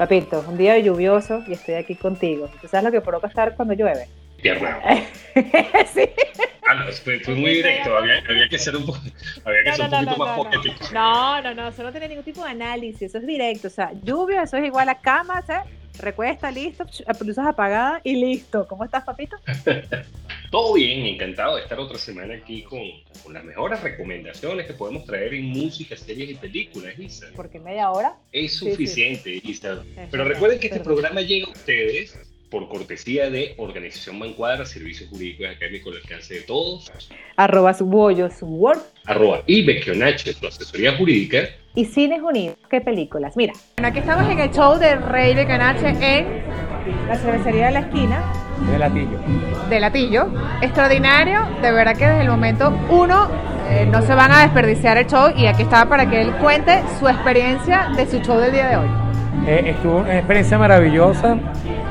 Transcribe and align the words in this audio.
Papito, 0.00 0.42
un 0.48 0.56
día 0.56 0.78
lluvioso 0.78 1.44
y 1.46 1.52
estoy 1.52 1.74
aquí 1.74 1.94
contigo. 1.94 2.48
¿Tú 2.58 2.68
sabes 2.68 2.84
lo 2.84 2.90
que 2.90 3.02
provoca 3.02 3.26
estar 3.26 3.54
cuando 3.54 3.74
llueve? 3.74 4.08
Pierna. 4.40 4.80
sí. 5.92 6.08
Ah, 6.66 6.72
no, 6.72 6.90
fue, 6.90 7.20
fue 7.20 7.34
muy 7.34 7.50
directo. 7.56 7.94
Había, 7.94 8.14
había, 8.26 8.48
que 8.48 8.58
ser 8.58 8.76
un, 8.76 8.86
po 8.86 8.96
había 9.44 9.62
que 9.62 9.72
ser 9.74 9.84
un 9.84 9.90
poquito 9.90 10.16
más 10.16 10.38
poético. 10.38 10.84
No, 10.94 11.42
no, 11.42 11.54
no, 11.54 11.68
eso 11.68 11.82
no 11.82 11.90
tiene 11.90 12.08
ningún 12.08 12.24
tipo 12.24 12.42
de 12.42 12.48
análisis. 12.48 13.02
Eso 13.02 13.18
es 13.18 13.26
directo. 13.26 13.68
O 13.68 13.70
sea, 13.70 13.92
lluvia, 14.02 14.44
eso 14.44 14.56
es 14.56 14.64
igual 14.64 14.88
a 14.88 14.94
cama, 14.94 15.42
¿sabes? 15.42 15.70
Recuesta, 15.98 16.50
listo, 16.50 16.86
luces 17.20 17.44
apagadas 17.46 18.00
y 18.02 18.14
listo. 18.14 18.66
¿Cómo 18.68 18.84
estás, 18.84 19.04
papito? 19.04 19.36
Todo 20.50 20.74
bien, 20.74 21.06
encantado 21.06 21.56
de 21.56 21.62
estar 21.62 21.78
otra 21.78 21.96
semana 21.96 22.34
aquí 22.34 22.62
con, 22.62 22.80
con, 23.22 23.32
las 23.32 23.44
mejores 23.44 23.80
recomendaciones 23.82 24.66
que 24.66 24.72
podemos 24.72 25.04
traer 25.04 25.32
en 25.34 25.46
música, 25.46 25.96
series 25.96 26.30
y 26.30 26.34
películas, 26.34 26.98
Isa. 26.98 27.26
Porque 27.36 27.60
media 27.60 27.88
hora 27.90 28.16
es 28.32 28.54
suficiente, 28.54 29.34
sí, 29.34 29.40
sí. 29.40 29.50
Isa. 29.52 29.84
Pero 30.10 30.24
recuerden 30.24 30.58
que 30.58 30.66
este 30.66 30.80
programa 30.80 31.20
llega 31.20 31.46
a 31.46 31.50
ustedes 31.50 32.18
por 32.50 32.68
cortesía 32.68 33.30
de 33.30 33.54
Organización 33.58 34.18
Mancuadra, 34.18 34.66
Servicios 34.66 35.08
Jurídicos 35.08 35.42
y 35.42 35.44
Académicos 35.44 35.94
al 35.94 36.02
alcance 36.02 36.34
de 36.34 36.40
todos. 36.40 36.90
Arroba 37.36 37.72
su 37.72 37.86
bollo, 37.86 38.28
su 38.28 38.46
word. 38.46 38.80
Arroba 39.04 39.44
y 39.46 39.64
Becchionache, 39.64 40.32
su 40.32 40.48
asesoría 40.48 40.96
jurídica. 40.96 41.48
Y 41.76 41.84
Cines 41.84 42.20
Unidos, 42.20 42.56
¿qué 42.68 42.80
películas? 42.80 43.36
Mira, 43.36 43.52
aquí 43.76 44.00
estamos 44.00 44.28
en 44.28 44.40
el 44.40 44.50
show 44.50 44.76
de 44.76 44.96
Rey 44.96 45.32
Becchionache 45.32 45.86
en 45.86 46.26
la 47.06 47.16
cervecería 47.16 47.66
de 47.66 47.72
la 47.72 47.80
esquina. 47.80 48.49
De 48.66 48.78
Latillo. 48.78 49.18
De 49.68 49.80
Latillo. 49.80 50.26
Extraordinario, 50.60 51.40
de 51.62 51.72
verdad 51.72 51.96
que 51.96 52.06
desde 52.06 52.22
el 52.22 52.28
momento 52.28 52.72
uno 52.90 53.28
eh, 53.70 53.86
no 53.90 54.02
se 54.02 54.14
van 54.14 54.32
a 54.32 54.42
desperdiciar 54.42 54.96
el 54.96 55.06
show 55.06 55.30
y 55.34 55.46
aquí 55.46 55.62
está 55.62 55.86
para 55.86 56.08
que 56.08 56.20
él 56.20 56.32
cuente 56.36 56.82
su 56.98 57.08
experiencia 57.08 57.88
de 57.96 58.06
su 58.06 58.18
show 58.18 58.38
del 58.38 58.52
día 58.52 58.68
de 58.68 58.76
hoy. 58.76 58.88
Eh, 59.46 59.62
estuvo 59.66 59.98
una 59.98 60.16
experiencia 60.16 60.58
maravillosa. 60.58 61.36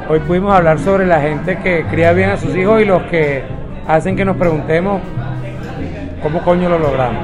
Hoy 0.07 0.19
pudimos 0.19 0.53
hablar 0.53 0.79
sobre 0.79 1.05
la 1.05 1.21
gente 1.21 1.57
que 1.59 1.85
cría 1.85 2.11
bien 2.13 2.31
a 2.31 2.37
sus 2.37 2.55
hijos 2.55 2.81
y 2.81 2.85
los 2.85 3.03
que 3.03 3.43
hacen 3.87 4.15
que 4.15 4.25
nos 4.25 4.37
preguntemos 4.37 5.01
cómo 6.21 6.43
coño 6.43 6.69
lo 6.69 6.79
logramos. 6.79 7.23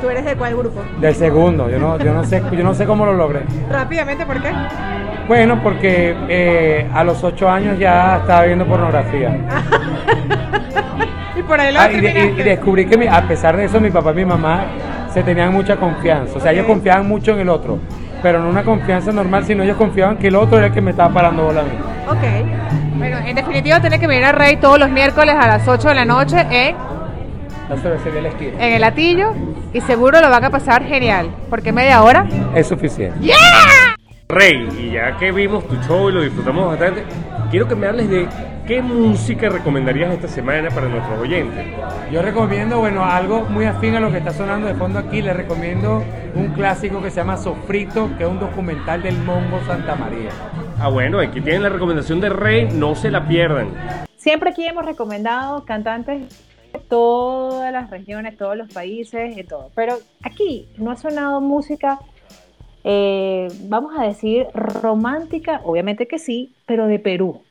¿Tú 0.00 0.10
eres 0.10 0.24
de 0.24 0.36
cuál 0.36 0.56
grupo? 0.56 0.82
Del 1.00 1.14
segundo, 1.14 1.68
yo 1.70 1.78
no, 1.78 1.98
yo 1.98 2.12
no, 2.12 2.22
sé, 2.24 2.42
yo 2.52 2.62
no 2.62 2.74
sé 2.74 2.86
cómo 2.86 3.06
lo 3.06 3.14
logré. 3.14 3.42
Rápidamente, 3.70 4.24
¿por 4.26 4.40
qué? 4.42 4.50
Bueno, 5.26 5.60
porque 5.62 6.14
eh, 6.28 6.88
a 6.92 7.04
los 7.04 7.22
ocho 7.24 7.48
años 7.48 7.78
ya 7.78 8.18
estaba 8.18 8.44
viendo 8.44 8.66
pornografía. 8.66 9.36
y 11.36 11.42
por 11.42 11.60
ahí 11.60 11.72
lo 11.72 11.80
ah, 11.80 11.90
y, 11.90 12.00
de, 12.00 12.34
y, 12.38 12.42
descubrí 12.42 12.86
que 12.86 12.96
mi, 12.96 13.06
a 13.06 13.26
pesar 13.26 13.56
de 13.56 13.64
eso 13.64 13.80
mi 13.80 13.90
papá 13.90 14.12
y 14.12 14.16
mi 14.16 14.24
mamá 14.24 14.66
se 15.12 15.22
tenían 15.22 15.52
mucha 15.52 15.76
confianza. 15.76 16.36
O 16.36 16.40
sea, 16.40 16.50
okay. 16.50 16.54
ellos 16.54 16.66
confiaban 16.66 17.08
mucho 17.08 17.32
en 17.32 17.40
el 17.40 17.48
otro 17.48 17.78
pero 18.22 18.40
no 18.40 18.48
una 18.48 18.64
confianza 18.64 19.12
normal, 19.12 19.44
sino 19.44 19.62
ellos 19.62 19.76
confiaban 19.76 20.16
que 20.16 20.28
el 20.28 20.36
otro 20.36 20.58
era 20.58 20.66
el 20.66 20.72
que 20.72 20.80
me 20.80 20.90
estaba 20.90 21.12
parando 21.12 21.44
bola 21.44 21.60
a 21.60 21.64
mí. 21.64 21.70
Ok. 22.08 22.96
Bueno, 22.96 23.18
en 23.18 23.36
definitiva 23.36 23.80
tiene 23.80 24.00
que 24.00 24.06
venir 24.06 24.24
a 24.24 24.32
Rey 24.32 24.56
todos 24.56 24.78
los 24.78 24.90
miércoles 24.90 25.34
a 25.38 25.46
las 25.46 25.68
8 25.68 25.88
de 25.88 25.94
la 25.94 26.04
noche 26.04 26.38
en... 26.50 26.76
La 27.68 27.76
cervecería 27.76 28.22
La 28.22 28.28
Esquina. 28.28 28.52
En 28.58 28.72
el 28.72 28.80
latillo 28.80 29.34
y 29.72 29.80
seguro 29.80 30.20
lo 30.20 30.30
van 30.30 30.44
a 30.44 30.50
pasar 30.50 30.84
genial, 30.84 31.30
porque 31.50 31.72
media 31.72 32.02
hora... 32.02 32.26
Es 32.54 32.68
suficiente. 32.68 33.18
¡Yeah! 33.20 33.95
Rey, 34.28 34.68
y 34.76 34.90
ya 34.90 35.16
que 35.18 35.30
vimos 35.30 35.68
tu 35.68 35.76
show 35.82 36.08
y 36.08 36.12
lo 36.12 36.20
disfrutamos 36.20 36.66
bastante, 36.66 37.04
quiero 37.48 37.68
que 37.68 37.76
me 37.76 37.86
hables 37.86 38.10
de 38.10 38.26
qué 38.66 38.82
música 38.82 39.48
recomendarías 39.48 40.12
esta 40.12 40.26
semana 40.26 40.68
para 40.70 40.88
nuestros 40.88 41.20
oyentes. 41.20 41.64
Yo 42.10 42.22
recomiendo, 42.22 42.80
bueno, 42.80 43.04
algo 43.04 43.42
muy 43.42 43.66
afín 43.66 43.94
a 43.94 44.00
lo 44.00 44.10
que 44.10 44.18
está 44.18 44.32
sonando 44.32 44.66
de 44.66 44.74
fondo 44.74 44.98
aquí, 44.98 45.22
les 45.22 45.36
recomiendo 45.36 46.02
un 46.34 46.48
clásico 46.54 47.00
que 47.00 47.10
se 47.10 47.18
llama 47.18 47.36
Sofrito, 47.36 48.10
que 48.18 48.24
es 48.24 48.28
un 48.28 48.40
documental 48.40 49.00
del 49.00 49.16
Mongo 49.18 49.60
Santa 49.64 49.94
María. 49.94 50.30
Ah, 50.80 50.88
bueno, 50.88 51.20
aquí 51.20 51.40
tienen 51.40 51.62
la 51.62 51.68
recomendación 51.68 52.20
de 52.20 52.28
Rey, 52.28 52.68
no 52.72 52.96
se 52.96 53.12
la 53.12 53.28
pierdan. 53.28 53.68
Siempre 54.16 54.50
aquí 54.50 54.66
hemos 54.66 54.84
recomendado 54.84 55.64
cantantes 55.64 56.22
de 56.72 56.80
todas 56.80 57.72
las 57.72 57.90
regiones, 57.90 58.36
todos 58.36 58.56
los 58.56 58.72
países 58.72 59.38
y 59.38 59.44
todo, 59.44 59.70
pero 59.76 59.94
aquí 60.24 60.68
no 60.78 60.90
ha 60.90 60.96
sonado 60.96 61.40
música 61.40 62.00
eh, 62.88 63.48
vamos 63.62 63.98
a 63.98 64.04
decir, 64.04 64.46
romántica, 64.54 65.60
obviamente 65.64 66.06
que 66.06 66.20
sí, 66.20 66.52
pero 66.66 66.86
de 66.86 67.00
Perú. 67.00 67.42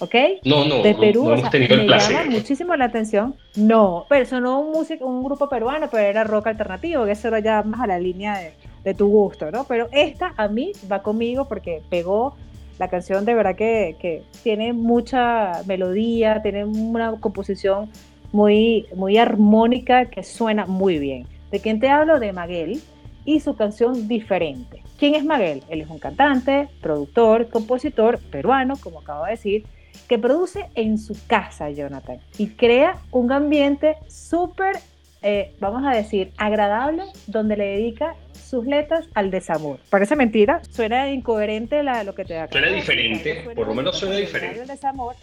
¿Ok? 0.00 0.14
No, 0.44 0.64
no, 0.64 0.82
de 0.82 0.92
Perú, 0.96 1.22
no, 1.22 1.36
no 1.36 1.46
o 1.46 1.50
sea, 1.50 1.60
me 1.60 1.68
llama 1.68 2.30
muchísimo 2.30 2.74
la 2.74 2.86
atención. 2.86 3.36
No, 3.54 4.06
pero 4.08 4.26
sonó 4.26 4.58
un, 4.58 4.72
músico, 4.72 5.06
un 5.06 5.22
grupo 5.22 5.48
peruano, 5.48 5.88
pero 5.88 6.02
era 6.02 6.24
rock 6.24 6.48
alternativo, 6.48 7.04
que 7.04 7.12
eso 7.12 7.28
era 7.28 7.38
ya 7.38 7.62
más 7.62 7.82
a 7.82 7.86
la 7.86 8.00
línea 8.00 8.38
de, 8.38 8.52
de 8.82 8.92
tu 8.92 9.06
gusto, 9.06 9.52
¿no? 9.52 9.66
Pero 9.68 9.86
esta 9.92 10.34
a 10.36 10.48
mí 10.48 10.72
va 10.90 11.00
conmigo 11.00 11.44
porque 11.46 11.80
pegó 11.88 12.34
la 12.80 12.88
canción 12.88 13.24
de 13.24 13.34
verdad 13.34 13.54
que, 13.54 13.94
que, 14.00 14.24
tiene 14.42 14.72
mucha 14.72 15.62
melodía, 15.66 16.42
tiene 16.42 16.64
una 16.64 17.12
composición 17.20 17.88
muy, 18.32 18.86
muy 18.96 19.16
armónica 19.16 20.06
que 20.06 20.24
suena 20.24 20.66
muy 20.66 20.98
bien. 20.98 21.26
¿De 21.52 21.60
quién 21.60 21.78
te 21.78 21.88
hablo? 21.88 22.18
De 22.18 22.32
Maguel 22.32 22.80
y 23.24 23.40
su 23.40 23.56
canción 23.56 24.08
Diferente. 24.08 24.82
¿Quién 24.98 25.14
es 25.14 25.24
Maguel? 25.24 25.62
Él 25.68 25.80
es 25.80 25.88
un 25.88 25.98
cantante, 25.98 26.68
productor, 26.80 27.48
compositor 27.48 28.18
peruano, 28.18 28.76
como 28.76 29.00
acabo 29.00 29.24
de 29.24 29.32
decir, 29.32 29.64
que 30.08 30.18
produce 30.18 30.66
en 30.74 30.98
su 30.98 31.16
casa, 31.26 31.70
Jonathan, 31.70 32.18
y 32.36 32.48
crea 32.48 32.98
un 33.10 33.32
ambiente 33.32 33.96
súper, 34.08 34.76
eh, 35.22 35.54
vamos 35.60 35.84
a 35.86 35.94
decir, 35.94 36.32
agradable, 36.36 37.04
donde 37.26 37.56
le 37.56 37.64
dedica 37.64 38.14
sus 38.34 38.66
letras 38.66 39.06
al 39.14 39.30
desamor. 39.30 39.78
Parece 39.88 40.16
mentira, 40.16 40.60
suena 40.70 41.08
incoherente 41.10 41.82
la, 41.84 42.02
lo 42.02 42.14
que 42.14 42.24
te 42.24 42.34
da. 42.34 42.48
Suena 42.48 42.68
diferente, 42.68 43.44
suena 43.44 43.54
por 43.54 43.68
lo 43.68 43.74
menos 43.74 43.96
suena 43.96 44.16
diferente. 44.16 44.62
El 44.62 44.66
desamor. 44.66 45.14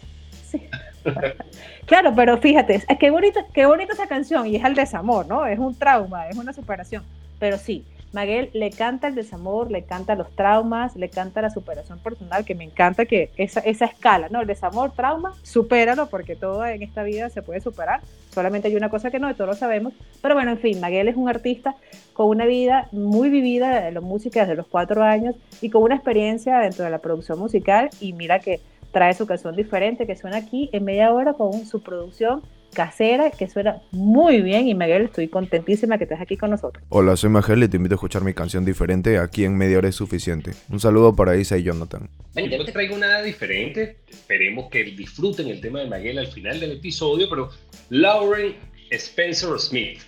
Sí. 0.50 0.62
claro, 1.86 2.14
pero 2.16 2.38
fíjate, 2.38 2.76
es 2.76 2.98
que 2.98 3.10
bonito, 3.10 3.40
qué 3.52 3.66
bonita 3.66 3.92
esa 3.92 4.06
canción 4.06 4.46
y 4.46 4.56
es 4.56 4.64
el 4.64 4.74
desamor, 4.74 5.26
¿no? 5.26 5.44
Es 5.44 5.58
un 5.58 5.74
trauma, 5.78 6.28
es 6.28 6.36
una 6.36 6.52
superación. 6.54 7.04
Pero 7.38 7.58
sí, 7.58 7.84
Maguel 8.12 8.50
le 8.54 8.70
canta 8.70 9.08
el 9.08 9.14
desamor, 9.14 9.70
le 9.70 9.84
canta 9.84 10.14
los 10.14 10.30
traumas, 10.30 10.96
le 10.96 11.10
canta 11.10 11.42
la 11.42 11.50
superación 11.50 11.98
personal, 11.98 12.44
que 12.44 12.54
me 12.54 12.64
encanta 12.64 13.04
que 13.04 13.30
esa, 13.36 13.60
esa 13.60 13.84
escala, 13.84 14.28
¿no? 14.30 14.40
El 14.40 14.46
desamor, 14.46 14.92
trauma, 14.92 15.34
supéralo, 15.42 16.08
porque 16.08 16.34
todo 16.34 16.64
en 16.64 16.82
esta 16.82 17.02
vida 17.02 17.28
se 17.28 17.42
puede 17.42 17.60
superar. 17.60 18.00
Solamente 18.32 18.68
hay 18.68 18.76
una 18.76 18.88
cosa 18.88 19.10
que 19.10 19.18
no, 19.18 19.30
y 19.30 19.34
todos 19.34 19.50
lo 19.50 19.56
sabemos. 19.56 19.92
Pero 20.22 20.34
bueno, 20.34 20.52
en 20.52 20.58
fin, 20.58 20.80
Maguel 20.80 21.08
es 21.08 21.16
un 21.16 21.28
artista 21.28 21.74
con 22.14 22.28
una 22.28 22.46
vida 22.46 22.88
muy 22.92 23.28
vivida 23.28 23.82
de 23.82 23.92
la 23.92 24.00
música 24.00 24.40
desde 24.40 24.56
los 24.56 24.66
cuatro 24.66 25.02
años 25.02 25.36
y 25.60 25.68
con 25.70 25.82
una 25.82 25.94
experiencia 25.94 26.58
dentro 26.58 26.84
de 26.84 26.90
la 26.90 26.98
producción 26.98 27.38
musical. 27.38 27.90
Y 28.00 28.14
mira 28.14 28.38
que 28.38 28.60
trae 28.90 29.12
su 29.12 29.26
canción 29.26 29.54
diferente, 29.54 30.06
que 30.06 30.16
suena 30.16 30.38
aquí 30.38 30.70
en 30.72 30.84
media 30.84 31.12
hora 31.12 31.34
con 31.34 31.66
su 31.66 31.82
producción 31.82 32.42
casera 32.78 33.32
que 33.32 33.48
suena 33.48 33.82
muy 33.90 34.40
bien 34.40 34.68
y 34.68 34.74
Miguel 34.76 35.06
estoy 35.06 35.26
contentísima 35.26 35.98
que 35.98 36.04
estés 36.04 36.20
aquí 36.20 36.36
con 36.36 36.50
nosotros. 36.50 36.84
Hola, 36.90 37.16
soy 37.16 37.28
Magel 37.28 37.64
y 37.64 37.68
te 37.68 37.76
invito 37.76 37.94
a 37.94 37.96
escuchar 37.96 38.22
mi 38.22 38.34
canción 38.34 38.64
diferente 38.64 39.18
aquí 39.18 39.44
en 39.44 39.58
Media 39.58 39.78
Hora 39.78 39.88
es 39.88 39.96
Suficiente. 39.96 40.52
Un 40.68 40.78
saludo 40.78 41.16
para 41.16 41.36
Isa 41.36 41.58
y 41.58 41.64
Jonathan. 41.64 42.08
Bueno, 42.34 42.48
yo 42.48 42.56
no 42.56 42.64
te 42.64 42.70
traigo 42.70 42.96
nada 42.96 43.20
diferente, 43.22 43.96
esperemos 44.08 44.70
que 44.70 44.84
disfruten 44.84 45.48
el 45.48 45.60
tema 45.60 45.80
de 45.80 45.88
Maguel 45.88 46.20
al 46.20 46.28
final 46.28 46.60
del 46.60 46.70
episodio, 46.70 47.28
pero 47.28 47.50
Lauren 47.90 48.54
Spencer 48.90 49.58
Smith 49.58 49.98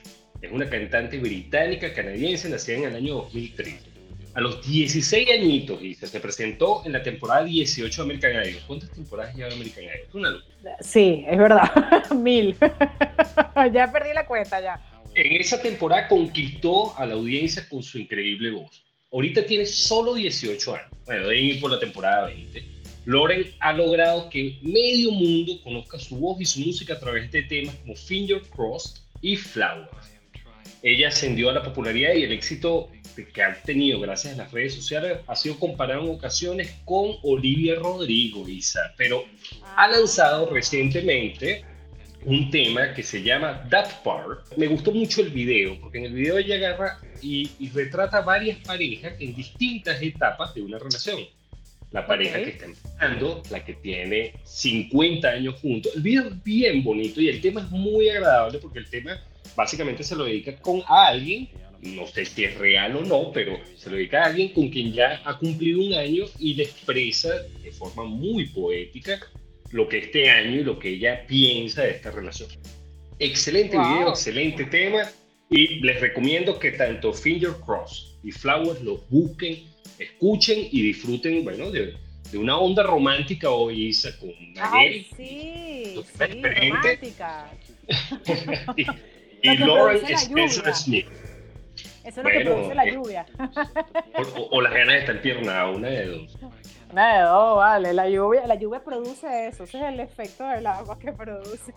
es 0.40 0.52
una 0.52 0.70
cantante 0.70 1.18
británica 1.18 1.92
canadiense 1.92 2.48
nacida 2.48 2.76
en 2.76 2.84
el 2.84 2.94
año 2.94 3.14
2003 3.14 3.89
a 4.40 4.42
los 4.42 4.66
16 4.66 5.28
añitos, 5.38 5.82
y 5.82 5.94
se 5.94 6.18
presentó 6.18 6.82
en 6.86 6.92
la 6.92 7.02
temporada 7.02 7.44
18 7.44 7.94
de 7.94 8.02
American 8.02 8.32
Idol. 8.32 8.62
¿Cuántas 8.66 8.90
temporadas 8.90 9.36
lleva 9.36 9.52
American 9.52 9.84
Idol? 9.84 10.08
Una 10.14 10.30
locura. 10.30 10.76
Sí, 10.80 11.24
es 11.28 11.38
verdad, 11.38 12.10
mil. 12.16 12.56
ya 13.72 13.92
perdí 13.92 14.14
la 14.14 14.26
cuenta 14.26 14.60
ya. 14.62 14.80
En 15.14 15.38
esa 15.38 15.60
temporada 15.60 16.08
conquistó 16.08 16.96
a 16.96 17.04
la 17.04 17.14
audiencia 17.14 17.68
con 17.68 17.82
su 17.82 17.98
increíble 17.98 18.52
voz. 18.52 18.82
Ahorita 19.12 19.44
tiene 19.44 19.66
solo 19.66 20.14
18 20.14 20.74
años. 20.74 20.88
Bueno, 21.04 21.28
deben 21.28 21.44
ir 21.44 21.60
por 21.60 21.70
la 21.70 21.78
temporada 21.78 22.26
20. 22.26 22.64
Loren 23.04 23.44
ha 23.60 23.74
logrado 23.74 24.30
que 24.30 24.58
medio 24.62 25.10
mundo 25.10 25.60
conozca 25.62 25.98
su 25.98 26.16
voz 26.16 26.40
y 26.40 26.46
su 26.46 26.60
música 26.60 26.94
a 26.94 26.98
través 26.98 27.30
de 27.30 27.42
temas 27.42 27.74
como 27.74 27.94
Finger 27.94 28.40
Crossed 28.54 29.02
y 29.20 29.36
Flowers. 29.36 30.19
Ella 30.82 31.08
ascendió 31.08 31.50
a 31.50 31.52
la 31.52 31.62
popularidad 31.62 32.14
y 32.14 32.24
el 32.24 32.32
éxito 32.32 32.88
que 33.34 33.42
ha 33.42 33.54
tenido 33.62 34.00
gracias 34.00 34.34
a 34.34 34.36
las 34.44 34.52
redes 34.52 34.74
sociales 34.74 35.18
ha 35.26 35.36
sido 35.36 35.58
comparado 35.58 36.02
en 36.02 36.10
ocasiones 36.10 36.74
con 36.84 37.16
Olivia 37.22 37.74
Rodrigo, 37.76 38.48
Isa, 38.48 38.94
pero 38.96 39.24
ha 39.76 39.88
lanzado 39.88 40.48
recientemente 40.50 41.64
un 42.24 42.50
tema 42.50 42.94
que 42.94 43.02
se 43.02 43.22
llama 43.22 43.66
That 43.70 44.02
Part. 44.04 44.56
Me 44.56 44.66
gustó 44.66 44.92
mucho 44.92 45.22
el 45.22 45.30
video, 45.30 45.78
porque 45.80 45.98
en 45.98 46.04
el 46.06 46.12
video 46.14 46.38
ella 46.38 46.56
agarra 46.56 46.98
y, 47.22 47.50
retrata 47.74 48.20
varias 48.20 48.58
parejas 48.58 49.14
en 49.20 49.34
distintas 49.34 50.00
etapas 50.02 50.54
de 50.54 50.62
una 50.62 50.78
relación. 50.78 51.20
La 51.92 52.06
pareja 52.06 52.36
que 52.36 52.50
está 52.50 52.66
empezando, 52.66 53.42
la 53.50 53.64
que 53.64 53.74
tiene 53.74 54.34
50 54.44 55.28
años 55.28 55.56
juntos. 55.60 55.92
El 55.96 56.02
video 56.02 56.28
es 56.28 56.44
bien 56.44 56.84
bonito 56.84 57.20
y 57.20 57.28
el 57.28 57.40
tema 57.40 57.62
es 57.62 57.70
muy 57.70 58.08
agradable 58.08 58.58
porque 58.58 58.78
el 58.78 58.88
tema 58.88 59.20
básicamente 59.60 60.02
se 60.02 60.16
lo 60.16 60.24
dedica 60.24 60.56
con 60.56 60.80
a 60.86 61.08
alguien, 61.08 61.50
no 61.82 62.06
sé 62.06 62.24
si 62.24 62.44
es 62.44 62.56
real 62.56 62.96
o 62.96 63.02
no, 63.02 63.30
pero 63.30 63.58
se 63.76 63.90
lo 63.90 63.96
dedica 63.96 64.22
a 64.22 64.26
alguien 64.26 64.54
con 64.54 64.70
quien 64.70 64.92
ya 64.92 65.20
ha 65.24 65.38
cumplido 65.38 65.80
un 65.80 65.92
año 65.92 66.24
y 66.38 66.54
le 66.54 66.64
expresa 66.64 67.28
de 67.62 67.70
forma 67.70 68.04
muy 68.04 68.46
poética 68.46 69.20
lo 69.70 69.86
que 69.86 69.98
este 69.98 70.30
año 70.30 70.60
y 70.60 70.64
lo 70.64 70.78
que 70.78 70.88
ella 70.88 71.26
piensa 71.26 71.82
de 71.82 71.90
esta 71.90 72.10
relación. 72.10 72.48
Excelente 73.18 73.76
video, 73.78 74.08
excelente 74.08 74.64
tema 74.64 75.02
y 75.50 75.80
les 75.80 76.00
recomiendo 76.00 76.58
que 76.58 76.72
tanto 76.72 77.12
Finger 77.12 77.52
Cross 77.66 78.18
y 78.24 78.32
Flowers 78.32 78.80
los 78.80 79.06
busquen, 79.10 79.58
escuchen 79.98 80.68
y 80.72 80.82
disfruten, 80.82 81.44
bueno, 81.44 81.70
de, 81.70 81.94
de 82.32 82.38
una 82.38 82.58
onda 82.58 82.82
romántica 82.82 83.50
hoy 83.50 83.88
Isa 83.88 84.18
con 84.18 84.30
Ay, 84.58 85.06
sí, 85.14 86.02
sí, 86.16 86.42
romántica. 86.42 87.50
y, 89.42 89.56
Lauren 89.56 90.04
Spencer 90.04 90.74
Smith. 90.74 91.06
Eso 92.04 92.20
es 92.20 92.24
lo 92.24 92.30
que 92.30 92.40
produce 92.40 92.74
la 92.74 92.86
lluvia. 92.86 93.26
o, 94.50 94.60
las 94.60 94.72
ganas 94.72 94.94
de 94.94 94.98
estar 95.00 95.20
pierna, 95.20 95.66
una 95.70 95.88
de 95.88 96.06
dos. 96.06 96.38
No, 96.92 97.56
vale, 97.56 97.92
la 97.92 98.08
lluvia, 98.08 98.46
la 98.48 98.56
lluvia 98.56 98.80
produce 98.82 99.46
eso, 99.46 99.62
ese 99.62 99.78
es 99.78 99.84
el 99.84 100.00
efecto 100.00 100.44
del 100.48 100.66
agua 100.66 100.98
que 100.98 101.12
produce. 101.12 101.72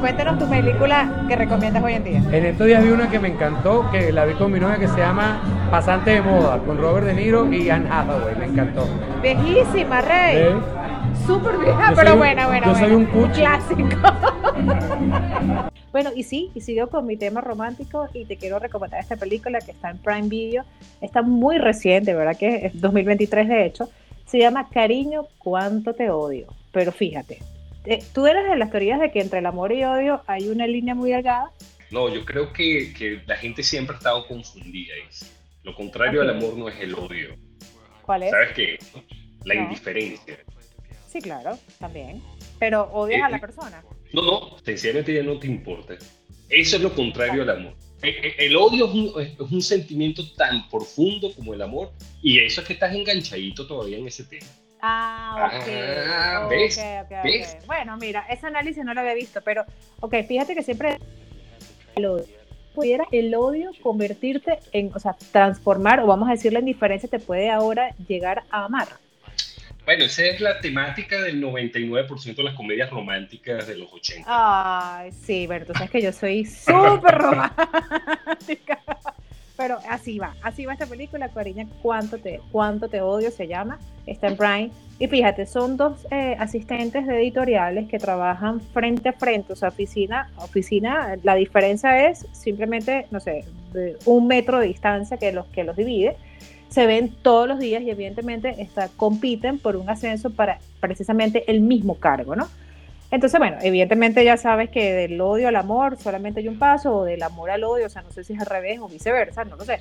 Cuéntanos 0.00 0.40
tu 0.40 0.48
película 0.48 1.24
que 1.28 1.36
recomiendas 1.36 1.84
hoy 1.84 1.92
en 1.92 2.04
día. 2.04 2.18
En 2.32 2.46
estos 2.46 2.66
días 2.66 2.82
vi 2.82 2.90
una 2.90 3.08
que 3.08 3.20
me 3.20 3.28
encantó, 3.28 3.88
que 3.92 4.10
la 4.10 4.24
vi 4.24 4.34
con 4.34 4.50
mi 4.50 4.58
novia, 4.58 4.78
que 4.78 4.88
se 4.88 4.98
llama 4.98 5.40
Pasante 5.70 6.10
de 6.10 6.22
Moda, 6.22 6.58
con 6.58 6.78
Robert 6.78 7.06
De 7.06 7.14
Niro 7.14 7.52
y 7.52 7.70
Anne 7.70 7.88
Hathaway, 7.88 8.34
me 8.34 8.46
encantó. 8.46 8.88
Viejísima, 9.22 10.00
Rey. 10.00 10.48
Súper 11.26 11.58
vieja, 11.58 11.92
pero 11.94 12.16
buena, 12.16 12.48
buena. 12.48 12.66
Yo 12.66 12.74
soy 12.74 12.92
un 12.92 13.06
cuchi. 13.06 13.40
Clásico. 13.40 13.86
bueno, 15.96 16.12
y 16.14 16.24
sí, 16.24 16.50
y 16.54 16.60
sigo 16.60 16.90
con 16.90 17.06
mi 17.06 17.16
tema 17.16 17.40
romántico 17.40 18.06
y 18.12 18.26
te 18.26 18.36
quiero 18.36 18.58
recomendar 18.58 19.00
esta 19.00 19.16
película 19.16 19.60
que 19.60 19.70
está 19.70 19.88
en 19.88 19.96
Prime 19.96 20.28
Video. 20.28 20.62
Está 21.00 21.22
muy 21.22 21.56
reciente, 21.56 22.12
¿verdad? 22.12 22.36
Que 22.36 22.66
es 22.66 22.78
2023 22.78 23.48
de 23.48 23.64
hecho 23.64 23.88
se 24.26 24.38
llama 24.38 24.68
Cariño, 24.68 25.26
cuánto 25.38 25.94
te 25.94 26.10
odio. 26.10 26.48
Pero 26.70 26.92
fíjate, 26.92 27.38
eh, 27.86 28.04
¿tú 28.12 28.26
eres 28.26 28.46
de 28.46 28.56
las 28.56 28.70
teorías 28.70 29.00
de 29.00 29.10
que 29.10 29.22
entre 29.22 29.38
el 29.38 29.46
amor 29.46 29.72
y 29.72 29.84
odio 29.84 30.20
hay 30.26 30.50
una 30.50 30.66
línea 30.66 30.94
muy 30.94 31.12
delgada? 31.12 31.50
No, 31.90 32.12
yo 32.12 32.26
creo 32.26 32.52
que, 32.52 32.92
que 32.92 33.22
la 33.24 33.38
gente 33.38 33.62
siempre 33.62 33.94
ha 33.94 33.98
estado 33.98 34.26
confundida. 34.26 34.92
Lo 35.62 35.74
contrario 35.74 36.20
al 36.20 36.28
amor 36.28 36.58
no 36.58 36.68
es 36.68 36.78
el 36.78 36.94
odio. 36.94 37.38
¿Cuál 38.02 38.24
es? 38.24 38.32
¿Sabes 38.32 38.52
qué? 38.54 38.78
La 39.44 39.54
indiferencia. 39.54 40.36
Sí, 41.08 41.22
claro, 41.22 41.58
también. 41.78 42.20
Pero 42.58 42.82
odias 42.92 43.22
a 43.22 43.30
la 43.30 43.38
eh, 43.38 43.40
persona. 43.40 43.82
No, 44.12 44.22
no, 44.22 44.58
sencillamente 44.64 45.14
ya 45.14 45.22
no 45.22 45.38
te 45.38 45.46
importa. 45.46 45.94
Eso 46.48 46.76
es 46.76 46.82
lo 46.82 46.94
contrario 46.94 47.42
al 47.42 47.50
amor. 47.50 47.74
Eh, 48.02 48.14
eh, 48.22 48.34
el 48.38 48.56
odio 48.56 49.18
es 49.18 49.38
un, 49.38 49.62
sentimiento 49.62 50.22
tan 50.36 50.68
profundo 50.68 51.32
como 51.34 51.54
el 51.54 51.62
amor 51.62 51.92
y 52.22 52.38
eso 52.38 52.60
es 52.60 52.66
que 52.66 52.74
estás 52.74 52.94
enganchadito 52.94 53.66
todavía 53.66 53.98
en 53.98 54.06
ese 54.06 54.24
tema. 54.24 54.46
Ah, 54.82 55.60
ok. 55.60 55.68
Ah, 56.06 56.46
¿ves? 56.48 56.80
¿ves? 57.24 57.56
Bueno, 57.66 57.96
mira, 57.96 58.26
ese 58.28 58.46
análisis 58.46 58.84
no 58.84 58.94
lo 58.94 59.00
había 59.00 59.14
visto, 59.14 59.40
pero, 59.42 59.64
ok, 60.00 60.14
fíjate 60.28 60.54
que 60.54 60.62
siempre 60.62 60.98
el 61.96 62.06
odio. 62.06 62.26
Pudiera 62.74 63.06
el 63.10 63.34
odio 63.34 63.70
convertirte 63.82 64.58
en, 64.72 64.92
o 64.94 64.98
sea, 64.98 65.16
transformar, 65.32 66.00
o 66.00 66.06
vamos 66.06 66.28
a 66.28 66.32
decir 66.32 66.52
la 66.52 66.60
indiferencia, 66.60 67.08
te 67.08 67.18
puede 67.18 67.50
ahora 67.50 67.94
llegar 68.06 68.44
a 68.50 68.66
amar. 68.66 68.88
Bueno, 69.86 70.02
esa 70.02 70.24
es 70.24 70.40
la 70.40 70.60
temática 70.60 71.22
del 71.22 71.40
99% 71.40 72.34
de 72.34 72.42
las 72.42 72.54
comedias 72.54 72.90
románticas 72.90 73.68
de 73.68 73.76
los 73.76 73.92
80. 73.92 74.24
Ay, 74.26 75.12
sí, 75.12 75.46
pero 75.48 75.64
tú 75.64 75.74
sabes 75.74 75.90
que 75.90 76.02
yo 76.02 76.12
soy 76.12 76.44
súper 76.44 77.14
romántica. 77.14 78.80
Pero 79.56 79.78
así 79.88 80.18
va, 80.18 80.34
así 80.42 80.66
va 80.66 80.72
esta 80.72 80.86
película, 80.86 81.28
Cariña, 81.28 81.68
¿cuánto 81.82 82.18
te, 82.18 82.40
cuánto 82.50 82.88
te 82.88 83.00
odio? 83.00 83.30
Se 83.30 83.46
llama, 83.46 83.78
está 84.06 84.26
en 84.26 84.36
Prime. 84.36 84.70
Y 84.98 85.06
fíjate, 85.06 85.46
son 85.46 85.76
dos 85.76 86.04
eh, 86.10 86.34
asistentes 86.36 87.06
de 87.06 87.18
editoriales 87.20 87.88
que 87.88 88.00
trabajan 88.00 88.60
frente 88.60 89.10
a 89.10 89.12
frente, 89.12 89.52
o 89.52 89.56
sea, 89.56 89.68
oficina, 89.68 90.32
oficina, 90.38 91.16
la 91.22 91.36
diferencia 91.36 92.08
es 92.08 92.26
simplemente, 92.32 93.06
no 93.12 93.20
sé, 93.20 93.44
un 94.04 94.26
metro 94.26 94.58
de 94.58 94.66
distancia 94.66 95.16
que 95.16 95.30
los, 95.30 95.46
que 95.46 95.62
los 95.62 95.76
divide 95.76 96.16
se 96.68 96.86
ven 96.86 97.14
todos 97.22 97.48
los 97.48 97.58
días 97.58 97.82
y 97.82 97.90
evidentemente 97.90 98.60
está, 98.60 98.88
compiten 98.96 99.58
por 99.58 99.76
un 99.76 99.88
ascenso 99.88 100.30
para 100.30 100.58
precisamente 100.80 101.50
el 101.50 101.60
mismo 101.60 101.96
cargo, 101.96 102.36
¿no? 102.36 102.48
Entonces, 103.10 103.38
bueno, 103.38 103.56
evidentemente 103.62 104.24
ya 104.24 104.36
sabes 104.36 104.68
que 104.68 104.92
del 104.92 105.20
odio 105.20 105.48
al 105.48 105.56
amor 105.56 105.96
solamente 105.96 106.40
hay 106.40 106.48
un 106.48 106.58
paso, 106.58 106.96
o 106.96 107.04
del 107.04 107.22
amor 107.22 107.50
al 107.50 107.62
odio, 107.62 107.86
o 107.86 107.88
sea, 107.88 108.02
no 108.02 108.10
sé 108.10 108.24
si 108.24 108.32
es 108.32 108.40
al 108.40 108.46
revés 108.46 108.80
o 108.80 108.88
viceversa, 108.88 109.44
no 109.44 109.56
lo 109.56 109.64
sé. 109.64 109.80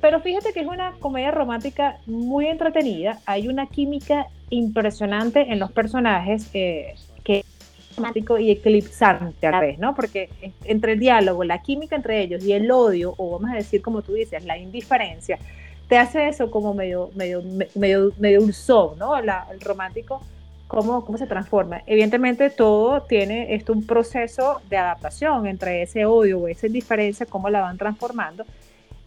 Pero 0.00 0.20
fíjate 0.20 0.52
que 0.52 0.60
es 0.60 0.66
una 0.66 0.92
comedia 0.98 1.30
romántica 1.30 1.98
muy 2.06 2.46
entretenida, 2.46 3.20
hay 3.24 3.48
una 3.48 3.66
química 3.66 4.26
impresionante 4.50 5.52
en 5.52 5.58
los 5.58 5.72
personajes 5.72 6.50
eh, 6.54 6.94
que 7.24 7.38
es 7.38 7.96
romántico 7.96 8.38
y 8.38 8.50
eclipsante 8.50 9.46
a 9.46 9.52
la 9.52 9.60
vez, 9.60 9.78
¿no? 9.78 9.94
Porque 9.94 10.28
entre 10.64 10.92
el 10.92 10.98
diálogo, 10.98 11.44
la 11.44 11.62
química 11.62 11.96
entre 11.96 12.20
ellos 12.20 12.44
y 12.44 12.52
el 12.52 12.70
odio, 12.70 13.14
o 13.16 13.30
vamos 13.30 13.50
a 13.50 13.54
decir 13.54 13.80
como 13.80 14.02
tú 14.02 14.12
dices, 14.12 14.44
la 14.44 14.58
indiferencia, 14.58 15.38
te 15.88 15.98
hace 15.98 16.28
eso 16.28 16.50
como 16.50 16.74
medio, 16.74 17.10
medio, 17.14 17.42
medio, 17.74 18.12
medio 18.18 18.40
dulzón, 18.40 18.98
¿no? 18.98 19.16
el 19.16 19.30
romántico, 19.60 20.20
cómo, 20.66 21.04
cómo 21.04 21.18
se 21.18 21.26
transforma. 21.26 21.82
Evidentemente 21.86 22.50
todo 22.50 23.02
tiene 23.02 23.54
esto 23.54 23.72
un 23.72 23.86
proceso 23.86 24.60
de 24.68 24.76
adaptación 24.76 25.46
entre 25.46 25.82
ese 25.82 26.04
odio 26.04 26.40
o 26.40 26.48
esa 26.48 26.66
indiferencia, 26.66 27.26
cómo 27.26 27.48
la 27.50 27.60
van 27.60 27.78
transformando 27.78 28.44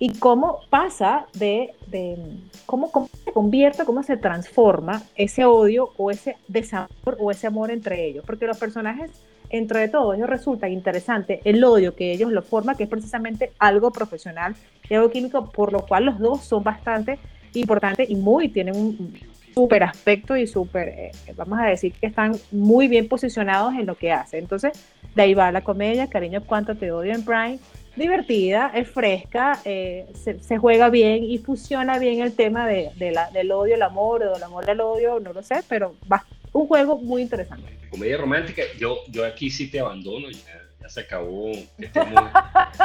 y 0.01 0.17
cómo 0.17 0.59
pasa 0.69 1.25
de, 1.33 1.73
de 1.87 2.17
cómo, 2.65 2.89
cómo, 2.91 3.09
se 3.25 3.31
convierte, 3.33 3.83
cómo 3.83 4.01
se 4.01 4.15
transforma 4.15 5.03
ese 5.15 5.43
odio 5.43 5.89
o 5.97 6.09
ese 6.09 6.37
desamor 6.47 7.17
o 7.19 7.31
ese 7.31 7.47
amor 7.47 7.69
entre 7.71 8.05
ellos. 8.05 8.23
Porque 8.25 8.47
los 8.47 8.57
personajes 8.57 9.11
entre 9.49 9.87
todo 9.87 10.13
ellos 10.13 10.29
resulta 10.29 10.69
interesante 10.69 11.41
el 11.43 11.63
odio 11.63 11.95
que 11.95 12.11
ellos 12.11 12.31
lo 12.31 12.41
forman, 12.41 12.75
que 12.75 12.83
es 12.83 12.89
precisamente 12.89 13.51
algo 13.59 13.91
profesional 13.91 14.55
y 14.89 14.93
algo 14.93 15.09
químico, 15.09 15.49
por 15.51 15.73
lo 15.73 15.85
cual 15.85 16.05
los 16.05 16.19
dos 16.19 16.43
son 16.43 16.63
bastante 16.63 17.19
importantes 17.53 18.09
y 18.09 18.15
muy, 18.15 18.49
tienen 18.49 18.75
un 18.75 19.13
súper 19.53 19.83
aspecto 19.83 20.37
y 20.37 20.47
súper, 20.47 20.87
eh, 20.89 21.11
vamos 21.35 21.59
a 21.59 21.65
decir 21.65 21.93
que 21.93 22.07
están 22.07 22.35
muy 22.51 22.87
bien 22.87 23.07
posicionados 23.07 23.73
en 23.73 23.85
lo 23.85 23.95
que 23.95 24.11
hacen. 24.11 24.39
Entonces, 24.39 24.71
de 25.15 25.21
ahí 25.21 25.33
va 25.33 25.51
la 25.51 25.63
comedia, 25.63 26.07
cariño, 26.07 26.43
cuánto 26.45 26.75
te 26.75 26.91
odio 26.91 27.13
en 27.13 27.25
Prime. 27.25 27.59
Divertida, 27.95 28.71
es 28.73 28.87
fresca, 28.87 29.59
eh, 29.65 30.05
se, 30.13 30.57
juega 30.57 30.89
bien 30.89 31.23
y 31.23 31.39
funciona 31.39 31.99
bien 31.99 32.21
el 32.21 32.33
tema 32.33 32.65
de, 32.65 32.91
la, 33.11 33.29
del 33.31 33.51
odio 33.51 33.75
al 33.75 33.81
amor 33.81 34.23
o 34.23 34.33
del 34.33 34.43
amor 34.43 34.69
al 34.69 34.79
odio, 34.79 35.19
no 35.19 35.33
lo 35.33 35.43
sé, 35.43 35.55
pero 35.67 35.95
va 36.09 36.23
un 36.53 36.67
juego 36.67 36.97
muy 36.97 37.21
interesante. 37.21 37.77
Comedia 37.89 38.17
romántica, 38.17 38.63
yo, 38.77 38.99
yo 39.07 39.25
aquí 39.25 39.49
sí 39.49 39.69
te 39.69 39.79
abandono, 39.79 40.29
ya, 40.29 40.61
ya 40.81 40.89
se 40.89 41.01
acabó, 41.01 41.51
estemos 41.77 42.31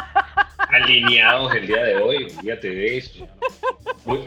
alineados 0.59 1.55
el 1.55 1.67
día 1.67 1.85
de 1.85 1.97
hoy, 1.97 2.25
olvídate 2.37 2.71
de 2.71 2.97
eso. 2.99 3.29
Voy, 4.05 4.21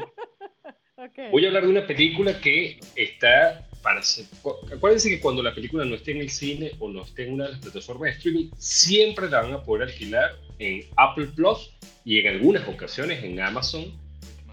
voy, 1.32 1.46
a 1.46 1.48
hablar 1.48 1.64
de 1.64 1.70
una 1.70 1.88
película 1.88 2.40
que 2.40 2.80
está 2.96 3.68
para 3.82 4.02
ser, 4.02 4.26
acuérdense 4.74 5.10
que 5.10 5.20
cuando 5.20 5.42
la 5.42 5.54
película 5.54 5.86
no 5.86 5.96
esté 5.96 6.12
en 6.12 6.22
el 6.22 6.30
cine 6.30 6.72
o 6.80 6.90
no 6.90 7.04
esté 7.04 7.26
en 7.26 7.36
una 7.36 7.46
de 7.46 7.52
las 7.52 7.60
plataformas 7.62 8.12
de 8.12 8.18
streaming, 8.18 8.50
siempre 8.58 9.30
la 9.30 9.42
van 9.42 9.54
a 9.54 9.64
poder 9.64 9.88
alquilar 9.88 10.36
en 10.60 10.84
Apple 10.98 11.28
Plus 11.36 11.72
y 12.04 12.20
en 12.20 12.28
algunas 12.28 12.68
ocasiones 12.68 13.24
en 13.24 13.40
Amazon 13.40 13.86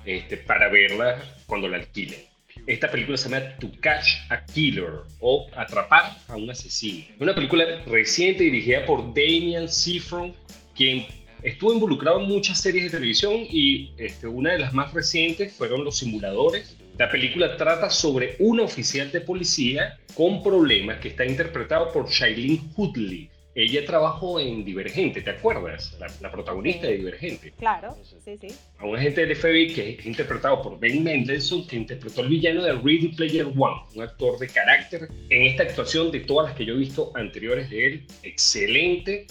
este, 0.04 0.36
para 0.36 0.68
verla 0.68 1.20
cuando 1.46 1.68
la 1.68 1.78
alquilen. 1.78 2.20
Esta 2.66 2.90
película 2.90 3.18
se 3.18 3.28
llama 3.28 3.44
To 3.60 3.70
Catch 3.80 4.08
a 4.30 4.42
Killer 4.46 5.02
o 5.20 5.46
Atrapar 5.54 6.16
a 6.28 6.36
un 6.36 6.48
asesino. 6.48 7.04
Es 7.14 7.20
una 7.20 7.34
película 7.34 7.64
reciente 7.84 8.44
dirigida 8.44 8.86
por 8.86 9.12
Damian 9.12 9.68
Seafron, 9.68 10.32
quien 10.74 11.04
estuvo 11.42 11.74
involucrado 11.74 12.22
en 12.22 12.28
muchas 12.28 12.58
series 12.58 12.84
de 12.84 12.90
televisión 12.90 13.34
y 13.50 13.92
este, 13.98 14.26
una 14.26 14.52
de 14.52 14.60
las 14.60 14.72
más 14.72 14.94
recientes 14.94 15.52
fueron 15.52 15.84
Los 15.84 15.98
Simuladores. 15.98 16.74
La 16.96 17.10
película 17.10 17.58
trata 17.58 17.90
sobre 17.90 18.36
un 18.38 18.60
oficial 18.60 19.12
de 19.12 19.20
policía 19.20 19.98
con 20.14 20.42
problemas 20.42 21.00
que 21.00 21.08
está 21.08 21.26
interpretado 21.26 21.92
por 21.92 22.08
Shailene 22.08 22.62
Woodley, 22.76 23.28
ella 23.54 23.84
trabajó 23.86 24.40
en 24.40 24.64
Divergente, 24.64 25.22
¿te 25.22 25.30
acuerdas? 25.30 25.96
La, 26.20 26.30
protagonista 26.30 26.88
de 26.88 26.96
Divergente. 26.96 27.52
Claro, 27.58 27.96
sí, 28.24 28.36
sí. 28.40 28.48
A 28.78 28.86
un 28.86 28.96
agente 28.96 29.24
del 29.24 29.36
FBI 29.36 29.72
que 29.72 29.90
es 29.90 30.06
interpretado 30.06 30.60
por 30.60 30.80
Ben 30.80 31.04
Mendelsohn, 31.04 31.66
que 31.66 31.76
interpretó 31.76 32.22
al 32.22 32.28
villano 32.28 32.64
de 32.64 32.72
Ready 32.72 33.08
Player 33.16 33.46
One, 33.46 33.82
un 33.94 34.02
actor 34.02 34.38
de 34.38 34.48
carácter. 34.48 35.08
En 35.30 35.42
esta 35.42 35.62
actuación, 35.62 36.10
de 36.10 36.20
todas 36.20 36.48
las 36.48 36.56
que 36.56 36.64
yo 36.64 36.74
he 36.74 36.78
visto 36.78 37.12
anteriores 37.14 37.70
de 37.70 37.86
él, 37.86 38.06
excelente. 38.24 39.26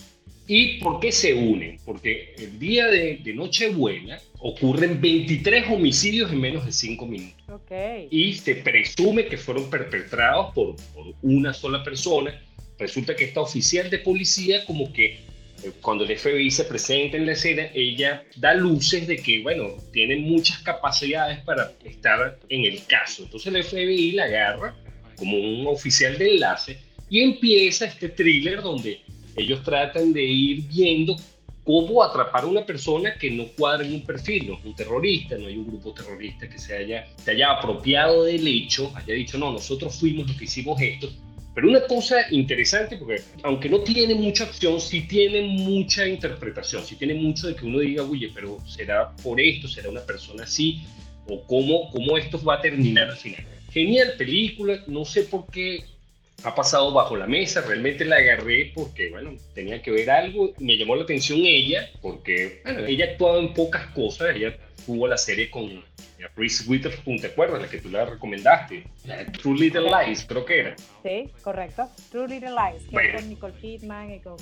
¿Y 0.47 0.79
por 0.79 0.99
qué 0.99 1.11
se 1.11 1.33
unen? 1.33 1.79
Porque 1.85 2.35
el 2.37 2.59
día 2.59 2.87
de, 2.87 3.17
de 3.23 3.33
Nochebuena 3.33 4.19
ocurren 4.39 4.99
23 4.99 5.69
homicidios 5.69 6.31
en 6.31 6.41
menos 6.41 6.65
de 6.65 6.71
5 6.71 7.05
minutos. 7.05 7.41
Okay. 7.49 8.07
Y 8.11 8.33
se 8.33 8.55
presume 8.55 9.25
que 9.25 9.37
fueron 9.37 9.69
perpetrados 9.69 10.53
por, 10.53 10.75
por 10.93 11.13
una 11.21 11.53
sola 11.53 11.81
persona 11.81 12.37
resulta 12.83 13.15
que 13.15 13.25
esta 13.25 13.41
oficial 13.41 13.89
de 13.89 13.99
policía 13.99 14.65
como 14.65 14.91
que 14.91 15.05
eh, 15.63 15.71
cuando 15.81 16.03
el 16.03 16.17
FBI 16.17 16.51
se 16.51 16.65
presenta 16.65 17.17
en 17.17 17.25
la 17.25 17.31
escena, 17.31 17.69
ella 17.73 18.23
da 18.35 18.53
luces 18.53 19.07
de 19.07 19.17
que, 19.17 19.41
bueno, 19.41 19.69
tiene 19.91 20.17
muchas 20.17 20.59
capacidades 20.59 21.39
para 21.39 21.71
estar 21.83 22.39
en 22.49 22.65
el 22.65 22.85
caso. 22.85 23.23
Entonces 23.23 23.53
el 23.53 23.63
FBI 23.63 24.11
la 24.11 24.25
agarra 24.25 24.75
como 25.17 25.37
un 25.37 25.67
oficial 25.67 26.17
de 26.17 26.33
enlace 26.33 26.77
y 27.09 27.21
empieza 27.21 27.85
este 27.85 28.09
thriller 28.09 28.61
donde 28.61 29.01
ellos 29.35 29.63
tratan 29.63 30.11
de 30.13 30.23
ir 30.23 30.63
viendo 30.67 31.15
cómo 31.63 32.03
atrapar 32.03 32.43
a 32.43 32.47
una 32.47 32.65
persona 32.65 33.15
que 33.17 33.31
no 33.31 33.45
cuadra 33.57 33.85
en 33.85 33.93
un 33.93 34.05
perfil, 34.05 34.47
no 34.47 34.57
es 34.57 34.65
un 34.65 34.75
terrorista, 34.75 35.37
no 35.37 35.47
hay 35.47 35.57
un 35.57 35.67
grupo 35.67 35.93
terrorista 35.93 36.49
que 36.49 36.57
se 36.57 36.75
haya, 36.75 37.07
se 37.15 37.31
haya 37.31 37.51
apropiado 37.51 38.25
del 38.25 38.45
hecho, 38.45 38.91
haya 38.95 39.13
dicho, 39.13 39.37
no, 39.37 39.51
nosotros 39.53 39.97
fuimos 39.97 40.27
los 40.27 40.37
que 40.37 40.43
hicimos 40.43 40.81
esto, 40.81 41.09
pero 41.53 41.69
una 41.69 41.81
cosa 41.85 42.25
interesante, 42.31 42.97
porque 42.97 43.21
aunque 43.43 43.69
no 43.69 43.81
tiene 43.81 44.15
mucha 44.15 44.45
acción, 44.45 44.79
sí 44.81 45.01
tiene 45.01 45.41
mucha 45.41 46.07
interpretación, 46.07 46.83
sí 46.83 46.95
tiene 46.95 47.13
mucho 47.13 47.47
de 47.47 47.55
que 47.55 47.65
uno 47.65 47.79
diga, 47.79 48.03
oye, 48.03 48.31
pero 48.33 48.57
será 48.65 49.15
por 49.17 49.39
esto, 49.39 49.67
será 49.67 49.89
una 49.89 50.01
persona 50.01 50.43
así, 50.43 50.81
o 51.27 51.43
cómo, 51.43 51.91
cómo 51.91 52.17
esto 52.17 52.41
va 52.43 52.55
a 52.55 52.61
terminar 52.61 53.09
al 53.09 53.17
final. 53.17 53.45
Genial 53.71 54.13
película, 54.17 54.83
no 54.87 55.05
sé 55.05 55.23
por 55.23 55.45
qué 55.47 55.83
ha 56.43 56.55
pasado 56.55 56.91
bajo 56.93 57.15
la 57.15 57.27
mesa, 57.27 57.61
realmente 57.61 58.05
la 58.05 58.17
agarré 58.17 58.71
porque, 58.75 59.09
bueno, 59.09 59.35
tenía 59.53 59.81
que 59.81 59.91
ver 59.91 60.09
algo, 60.11 60.53
me 60.59 60.77
llamó 60.77 60.95
la 60.95 61.03
atención 61.03 61.39
ella, 61.43 61.89
porque, 62.01 62.61
bueno, 62.63 62.85
ella 62.85 63.05
ha 63.05 63.11
actuado 63.11 63.39
en 63.39 63.53
pocas 63.53 63.87
cosas, 63.91 64.35
ella 64.35 64.57
tuvo 64.85 65.07
la 65.07 65.17
serie 65.17 65.49
con 65.49 65.83
Reese 66.35 66.69
Witherspoon, 66.69 67.19
¿te 67.19 67.27
acuerdas? 67.27 67.61
La 67.61 67.67
que 67.69 67.79
tú 67.79 67.89
la 67.89 68.05
recomendaste. 68.05 68.85
True 69.41 69.57
Little 69.57 69.89
Lies, 69.89 70.25
creo 70.25 70.45
que 70.45 70.59
era. 70.59 70.75
Sí, 71.03 71.31
correcto. 71.43 71.89
True 72.11 72.27
Little 72.27 72.51
Lies, 72.51 72.83
que 72.89 73.07
es 73.07 73.15
con 73.15 73.29
Nicole 73.29 73.53
Kidman 73.61 74.13
y 74.13 74.19
con 74.19 74.37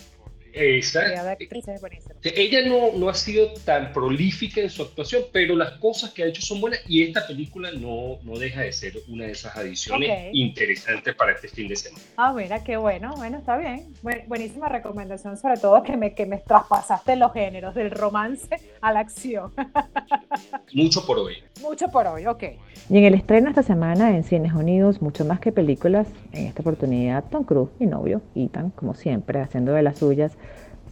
ella 2.23 2.67
no, 2.67 2.97
no 2.97 3.09
ha 3.09 3.13
sido 3.13 3.53
tan 3.65 3.93
prolífica 3.93 4.61
en 4.61 4.69
su 4.69 4.83
actuación, 4.83 5.23
pero 5.31 5.55
las 5.55 5.71
cosas 5.73 6.11
que 6.11 6.23
ha 6.23 6.25
hecho 6.27 6.41
son 6.41 6.61
buenas 6.61 6.81
y 6.87 7.03
esta 7.03 7.25
película 7.25 7.71
no, 7.71 8.19
no 8.23 8.37
deja 8.37 8.61
de 8.61 8.71
ser 8.71 8.93
una 9.07 9.25
de 9.25 9.31
esas 9.31 9.55
adiciones 9.55 10.29
interesantes 10.33 11.15
para 11.15 11.33
este 11.33 11.47
fin 11.47 11.67
de 11.67 11.75
semana. 11.75 12.03
Ah, 12.17 12.33
mira, 12.33 12.63
qué 12.63 12.77
bueno, 12.77 13.13
bueno, 13.17 13.37
está 13.39 13.57
bien. 13.57 13.93
buenísima 14.27 14.69
recomendación, 14.69 15.37
sobre 15.37 15.57
todo 15.57 15.83
que 15.83 15.97
me, 15.97 16.13
que 16.13 16.25
me 16.25 16.37
traspasaste 16.37 17.15
los 17.15 17.33
géneros, 17.33 17.75
del 17.75 17.91
romance 17.91 18.49
a 18.81 18.91
la 18.91 18.99
acción. 18.99 19.51
Mucho 20.73 21.05
por 21.05 21.19
hoy. 21.19 21.37
Mucho 21.61 21.87
por 21.89 22.07
hoy, 22.07 22.25
ok. 22.25 22.43
Y 22.89 22.97
en 22.97 23.03
el 23.05 23.13
estreno 23.13 23.49
esta 23.49 23.63
semana 23.63 24.15
en 24.15 24.23
Cines 24.23 24.53
Unidos, 24.53 25.01
mucho 25.01 25.23
más 25.23 25.39
que 25.39 25.51
películas, 25.51 26.07
en 26.33 26.47
esta 26.47 26.61
oportunidad 26.61 27.23
Tom 27.29 27.43
Cruise, 27.43 27.69
mi 27.79 27.85
novio, 27.85 28.21
Ethan, 28.35 28.71
como 28.71 28.95
siempre, 28.95 29.39
haciendo 29.39 29.71
de 29.73 29.83
las 29.83 29.99
suyas, 29.99 30.33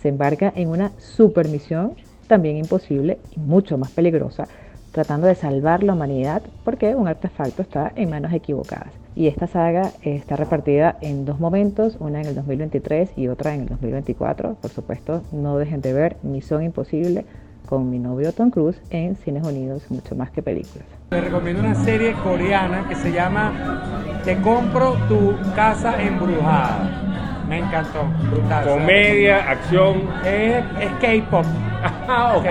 se 0.01 0.09
embarca 0.09 0.51
en 0.55 0.69
una 0.69 0.91
supermisión 0.97 1.95
también 2.27 2.57
imposible 2.57 3.19
y 3.31 3.39
mucho 3.39 3.77
más 3.77 3.91
peligrosa, 3.91 4.47
tratando 4.91 5.27
de 5.27 5.35
salvar 5.35 5.83
la 5.83 5.93
humanidad 5.93 6.41
porque 6.63 6.95
un 6.95 7.07
artefacto 7.07 7.61
está 7.61 7.91
en 7.95 8.09
manos 8.09 8.33
equivocadas. 8.33 8.93
Y 9.15 9.27
esta 9.27 9.47
saga 9.47 9.91
está 10.01 10.35
repartida 10.35 10.97
en 11.01 11.25
dos 11.25 11.39
momentos, 11.39 11.97
una 11.99 12.21
en 12.21 12.27
el 12.27 12.35
2023 12.35 13.17
y 13.17 13.27
otra 13.27 13.53
en 13.53 13.61
el 13.61 13.67
2024. 13.67 14.55
Por 14.55 14.71
supuesto, 14.71 15.23
no 15.31 15.57
dejen 15.57 15.81
de 15.81 15.93
ver 15.93 16.17
Misión 16.23 16.63
Imposible 16.63 17.25
con 17.67 17.89
mi 17.89 17.99
novio 17.99 18.31
Tom 18.31 18.49
Cruise 18.49 18.81
en 18.89 19.15
Cines 19.17 19.45
Unidos, 19.45 19.83
mucho 19.89 20.15
más 20.15 20.31
que 20.31 20.41
películas. 20.41 20.87
Les 21.11 21.23
recomiendo 21.23 21.61
una 21.61 21.75
serie 21.75 22.13
coreana 22.23 22.87
que 22.87 22.95
se 22.95 23.11
llama 23.11 24.21
Te 24.23 24.37
compro 24.37 24.95
tu 25.07 25.35
casa 25.53 26.01
embrujada. 26.01 26.98
Me 27.49 27.57
encantó, 27.57 28.03
brutal. 28.29 28.63
Comedia, 28.63 29.49
acción. 29.49 30.07
Es, 30.23 30.63
K-pop. 31.01 31.45
Ah, 32.07 32.35
ok. 32.37 32.45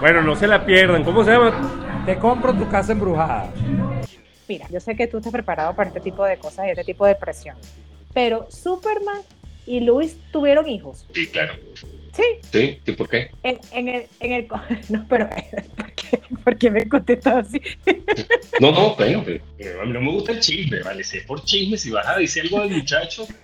Bueno, 0.00 0.22
no 0.22 0.34
se 0.34 0.46
la 0.46 0.64
pierdan. 0.64 1.04
¿Cómo 1.04 1.22
se 1.22 1.32
llama? 1.32 1.52
Te 2.06 2.16
compro 2.16 2.54
tu 2.54 2.66
casa 2.70 2.92
embrujada. 2.92 3.50
Mira, 4.48 4.66
yo 4.70 4.80
sé 4.80 4.96
que 4.96 5.06
tú 5.06 5.18
estás 5.18 5.32
preparado 5.32 5.74
para 5.74 5.88
este 5.88 6.00
tipo 6.00 6.24
de 6.24 6.38
cosas 6.38 6.66
y 6.66 6.70
este 6.70 6.84
tipo 6.84 7.04
de 7.04 7.14
presión. 7.14 7.56
Pero 8.14 8.50
Superman 8.50 9.20
y 9.66 9.80
Luis 9.80 10.16
tuvieron 10.32 10.66
hijos. 10.66 11.06
Sí, 11.12 11.26
claro. 11.26 11.52
Sí. 12.50 12.80
Sí, 12.84 12.92
por 12.92 13.10
qué? 13.10 13.30
En, 13.42 13.88
el, 13.88 14.06
en 14.20 14.32
el, 14.32 14.48
no, 14.88 15.04
pero 15.10 15.28
¿por 16.44 16.56
qué, 16.56 16.70
me 16.70 16.88
contestas 16.88 17.46
así? 17.46 17.60
No, 18.60 18.72
no, 18.72 18.96
bueno, 18.96 19.20
a 19.20 19.84
mí 19.84 19.92
no 19.92 20.00
me 20.00 20.10
gusta 20.12 20.32
el 20.32 20.40
chisme, 20.40 20.82
vale, 20.82 21.04
si 21.04 21.18
es 21.18 21.24
por 21.24 21.44
chisme, 21.44 21.76
si 21.76 21.90
vas 21.90 22.06
a 22.08 22.18
decir 22.18 22.42
algo 22.42 22.60
del 22.60 22.78
muchacho. 22.78 23.26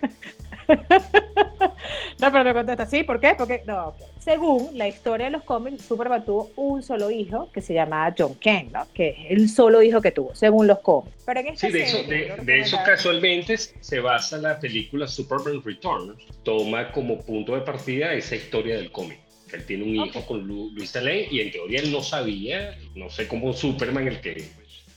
No, 2.20 2.32
pero 2.32 2.44
me 2.44 2.54
contesta, 2.54 2.86
sí, 2.86 3.02
¿por 3.02 3.20
qué? 3.20 3.34
Porque, 3.36 3.62
no, 3.66 3.94
según 4.18 4.70
la 4.78 4.88
historia 4.88 5.26
de 5.26 5.32
los 5.32 5.42
cómics, 5.42 5.84
Superman 5.84 6.24
tuvo 6.24 6.50
un 6.56 6.82
solo 6.82 7.10
hijo 7.10 7.50
que 7.52 7.60
se 7.60 7.74
llamaba 7.74 8.14
John 8.16 8.34
Kent, 8.36 8.72
¿no? 8.72 8.86
Que 8.94 9.10
es 9.10 9.16
el 9.30 9.48
solo 9.48 9.82
hijo 9.82 10.00
que 10.00 10.12
tuvo, 10.12 10.34
según 10.34 10.66
los 10.66 10.78
cómics. 10.78 11.14
Pero 11.26 11.40
en 11.40 11.56
sí, 11.56 11.70
de 11.70 11.82
eso, 11.82 11.98
de, 12.04 12.60
eso 12.60 12.78
casualmente 12.84 13.56
se 13.58 14.00
basa 14.00 14.38
la 14.38 14.58
película 14.58 15.06
Superman 15.06 15.62
Returns. 15.62 16.16
Toma 16.42 16.90
como 16.92 17.20
punto 17.20 17.54
de 17.54 17.60
partida 17.62 18.12
esa 18.14 18.36
historia 18.36 18.76
del 18.76 18.90
cómic. 18.90 19.18
Él 19.54 19.64
tiene 19.66 19.84
un 19.84 19.96
hijo 20.06 20.24
con 20.26 20.46
Luis 20.46 20.94
Lane 20.94 21.28
y 21.30 21.40
en 21.40 21.50
teoría 21.50 21.80
él 21.80 21.92
no 21.92 22.02
sabía, 22.02 22.76
no 22.94 23.10
sé 23.10 23.28
cómo 23.28 23.52
Superman 23.52 24.08
el 24.08 24.20
que 24.20 24.48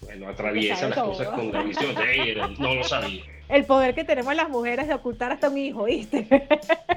bueno, 0.01 0.27
atraviesa 0.27 0.89
las 0.89 0.99
cosas 0.99 1.29
con 1.29 1.51
la 1.51 1.63
visión 1.63 1.95
de 1.95 2.31
él, 2.31 2.39
no 2.59 2.75
lo 2.75 2.83
sabía 2.83 3.23
el 3.49 3.65
poder 3.65 3.95
que 3.95 4.03
tenemos 4.03 4.35
las 4.35 4.49
mujeres 4.49 4.87
de 4.87 4.93
ocultar 4.93 5.31
hasta 5.31 5.49
un 5.49 5.57
hijo, 5.57 5.85
¿viste? 5.85 6.27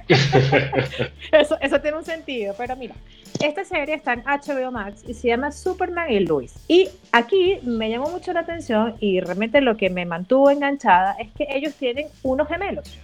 eso, 1.32 1.56
eso 1.60 1.80
tiene 1.80 1.96
un 1.96 2.04
sentido, 2.04 2.54
pero 2.58 2.76
mira, 2.76 2.94
esta 3.42 3.64
serie 3.64 3.94
está 3.94 4.14
en 4.14 4.24
HBO 4.24 4.72
Max 4.72 5.04
y 5.06 5.14
se 5.14 5.28
llama 5.28 5.52
Superman 5.52 6.10
y 6.10 6.20
Luis. 6.20 6.54
Y 6.66 6.88
aquí 7.12 7.58
me 7.62 7.88
llamó 7.88 8.10
mucho 8.10 8.32
la 8.32 8.40
atención 8.40 8.96
y 9.00 9.20
realmente 9.20 9.60
lo 9.60 9.76
que 9.76 9.90
me 9.90 10.04
mantuvo 10.04 10.50
enganchada 10.50 11.16
es 11.20 11.30
que 11.32 11.46
ellos 11.50 11.74
tienen 11.74 12.08
unos 12.22 12.48
gemelos. 12.48 12.98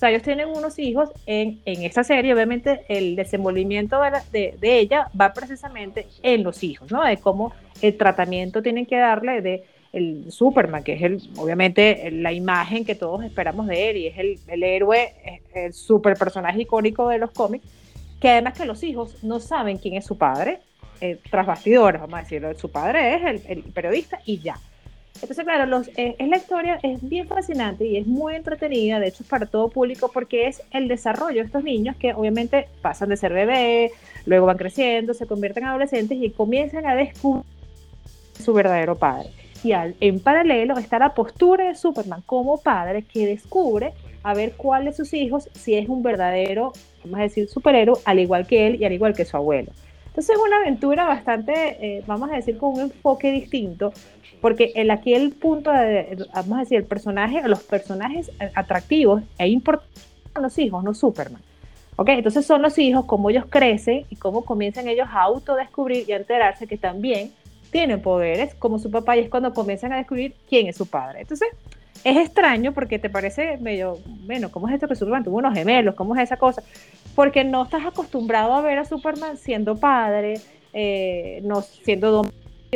Sea, 0.00 0.10
ellos 0.10 0.22
tienen 0.22 0.48
unos 0.48 0.78
hijos 0.78 1.10
en, 1.26 1.60
en 1.66 1.82
esta 1.82 2.02
serie. 2.02 2.32
Obviamente, 2.32 2.84
el 2.88 3.16
desenvolvimiento 3.16 4.00
de, 4.32 4.56
de 4.58 4.78
ella 4.78 5.08
va 5.18 5.32
precisamente 5.32 6.06
en 6.22 6.42
los 6.42 6.64
hijos, 6.64 6.90
¿no? 6.90 7.04
De 7.04 7.18
cómo 7.18 7.52
el 7.82 7.96
tratamiento 7.96 8.62
tienen 8.62 8.86
que 8.86 8.96
darle 8.96 9.42
de 9.42 9.64
el 9.92 10.30
Superman, 10.30 10.84
que 10.84 10.94
es 10.94 11.02
el, 11.02 11.20
obviamente 11.36 12.10
la 12.12 12.32
imagen 12.32 12.84
que 12.84 12.94
todos 12.94 13.24
esperamos 13.24 13.66
de 13.66 13.90
él 13.90 13.96
y 13.96 14.06
es 14.06 14.18
el, 14.18 14.38
el 14.46 14.62
héroe, 14.62 15.12
el 15.52 15.72
super 15.72 16.16
personaje 16.16 16.62
icónico 16.62 17.08
de 17.08 17.18
los 17.18 17.32
cómics, 17.32 17.66
que 18.20 18.30
además 18.30 18.56
que 18.56 18.66
los 18.66 18.82
hijos 18.82 19.22
no 19.24 19.40
saben 19.40 19.78
quién 19.78 19.94
es 19.94 20.06
su 20.06 20.16
padre, 20.16 20.60
eh, 21.00 21.18
tras 21.30 21.46
bastidores, 21.46 22.00
vamos 22.00 22.18
a 22.18 22.22
decirlo, 22.22 22.54
su 22.58 22.70
padre 22.70 23.14
es 23.14 23.46
el, 23.48 23.62
periodista 23.64 24.20
y 24.26 24.38
ya. 24.38 24.58
Entonces, 25.22 25.44
claro, 25.44 25.66
los, 25.66 25.88
eh, 25.96 26.16
es 26.18 26.28
la 26.28 26.36
historia, 26.38 26.78
es 26.82 27.06
bien 27.06 27.26
fascinante 27.26 27.84
y 27.86 27.96
es 27.96 28.06
muy 28.06 28.34
entretenida, 28.34 28.98
de 29.00 29.08
hecho 29.08 29.24
para 29.24 29.46
todo 29.46 29.68
público 29.68 30.10
porque 30.12 30.48
es 30.48 30.62
el 30.70 30.88
desarrollo 30.88 31.40
de 31.40 31.46
estos 31.46 31.62
niños 31.62 31.96
que 31.96 32.14
obviamente 32.14 32.68
pasan 32.80 33.10
de 33.10 33.16
ser 33.16 33.32
bebés, 33.32 33.92
luego 34.26 34.46
van 34.46 34.56
creciendo, 34.56 35.12
se 35.12 35.26
convierten 35.26 35.64
en 35.64 35.68
adolescentes 35.70 36.18
y 36.20 36.30
comienzan 36.30 36.86
a 36.86 36.94
descubrir 36.94 37.44
su 38.38 38.54
verdadero 38.54 38.96
padre 38.96 39.30
en 39.62 40.20
paralelo 40.20 40.78
está 40.78 40.98
la 40.98 41.14
postura 41.14 41.68
de 41.68 41.74
Superman 41.74 42.22
como 42.24 42.58
padre 42.58 43.02
que 43.02 43.26
descubre 43.26 43.92
a 44.22 44.34
ver 44.34 44.52
cuál 44.56 44.86
de 44.86 44.92
sus 44.92 45.12
hijos 45.12 45.48
si 45.54 45.74
es 45.74 45.88
un 45.88 46.02
verdadero, 46.02 46.72
vamos 47.04 47.20
a 47.20 47.22
decir, 47.22 47.48
superhéroe, 47.48 47.98
al 48.04 48.18
igual 48.18 48.46
que 48.46 48.66
él 48.66 48.76
y 48.80 48.84
al 48.84 48.92
igual 48.92 49.14
que 49.14 49.24
su 49.24 49.36
abuelo. 49.36 49.72
Entonces 50.10 50.36
es 50.36 50.42
una 50.42 50.56
aventura 50.56 51.06
bastante, 51.06 51.52
eh, 51.80 52.04
vamos 52.06 52.30
a 52.30 52.34
decir, 52.34 52.58
con 52.58 52.74
un 52.74 52.80
enfoque 52.80 53.30
distinto, 53.30 53.92
porque 54.40 54.72
el, 54.74 54.90
aquí 54.90 55.14
el 55.14 55.32
punto, 55.32 55.70
de, 55.70 56.26
vamos 56.34 56.58
a 56.58 56.60
decir, 56.60 56.78
el 56.78 56.84
personaje, 56.84 57.46
los 57.46 57.62
personajes 57.62 58.30
atractivos 58.54 59.22
e 59.38 59.48
importantes 59.48 60.08
son 60.34 60.42
los 60.42 60.58
hijos, 60.58 60.82
no 60.82 60.94
Superman. 60.94 61.40
¿Ok? 61.96 62.08
Entonces 62.08 62.46
son 62.46 62.62
los 62.62 62.78
hijos, 62.78 63.04
cómo 63.04 63.30
ellos 63.30 63.44
crecen 63.48 64.06
y 64.10 64.16
cómo 64.16 64.44
comienzan 64.44 64.88
ellos 64.88 65.08
a 65.10 65.22
autodescubrir 65.22 66.08
y 66.08 66.12
a 66.12 66.16
enterarse 66.16 66.66
que 66.66 66.78
también 66.78 67.32
tienen 67.70 68.02
poderes 68.02 68.54
como 68.54 68.78
su 68.78 68.90
papá 68.90 69.16
y 69.16 69.20
es 69.20 69.30
cuando 69.30 69.54
comienzan 69.54 69.92
a 69.92 69.98
descubrir 69.98 70.34
quién 70.48 70.66
es 70.66 70.76
su 70.76 70.86
padre. 70.86 71.20
Entonces, 71.20 71.48
es 72.04 72.16
extraño 72.16 72.72
porque 72.72 72.98
te 72.98 73.10
parece 73.10 73.56
medio, 73.58 73.98
bueno, 74.26 74.50
¿cómo 74.50 74.68
es 74.68 74.74
esto 74.74 74.88
que 74.88 74.94
Superman 74.96 75.24
tuvo 75.24 75.38
unos 75.38 75.54
gemelos? 75.54 75.94
¿Cómo 75.94 76.14
es 76.16 76.22
esa 76.22 76.36
cosa? 76.36 76.62
Porque 77.14 77.44
no 77.44 77.64
estás 77.64 77.84
acostumbrado 77.84 78.52
a 78.54 78.60
ver 78.62 78.78
a 78.78 78.84
Superman 78.84 79.36
siendo 79.36 79.76
padre, 79.76 80.40
eh, 80.72 81.40
no 81.44 81.62
siendo 81.62 82.10
don, 82.10 82.26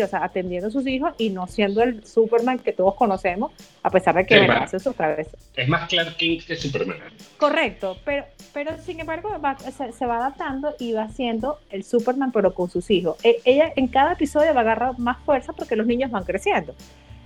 o 0.02 0.06
sea, 0.08 0.24
atendiendo 0.24 0.66
a 0.68 0.70
sus 0.72 0.86
hijos 0.88 1.12
y 1.18 1.30
no 1.30 1.46
siendo 1.46 1.82
el 1.82 2.04
Superman 2.04 2.58
que 2.58 2.72
todos 2.72 2.96
conocemos, 2.96 3.52
a 3.82 3.90
pesar 3.90 4.16
de 4.16 4.26
que 4.26 4.34
hace 4.40 4.80
sus 4.80 4.94
travesuras. 4.96 5.48
Es 5.54 5.68
más 5.68 5.88
Clark 5.88 6.16
Kent 6.16 6.44
que 6.44 6.56
Superman. 6.56 6.96
Correcto, 7.38 7.96
pero, 8.04 8.24
pero 8.52 8.72
sin 8.84 8.98
embargo 9.00 9.30
va- 9.42 9.56
se, 9.58 9.92
se 9.92 10.04
va 10.06 10.16
adaptando 10.16 10.74
y 10.80 10.92
va 10.92 11.08
siendo 11.10 11.58
el 11.70 11.84
Superman 11.84 12.32
pero 12.32 12.52
con 12.54 12.68
sus 12.68 12.90
hijos. 12.90 13.16
E- 13.24 13.40
ella 13.44 13.72
en 13.76 13.86
cada 13.86 14.14
episodio 14.14 14.52
va 14.52 14.60
a 14.60 14.64
agarrar 14.64 14.98
más 14.98 15.18
fuerza 15.24 15.52
porque 15.52 15.76
los 15.76 15.86
niños 15.86 16.10
van 16.10 16.24
creciendo. 16.24 16.74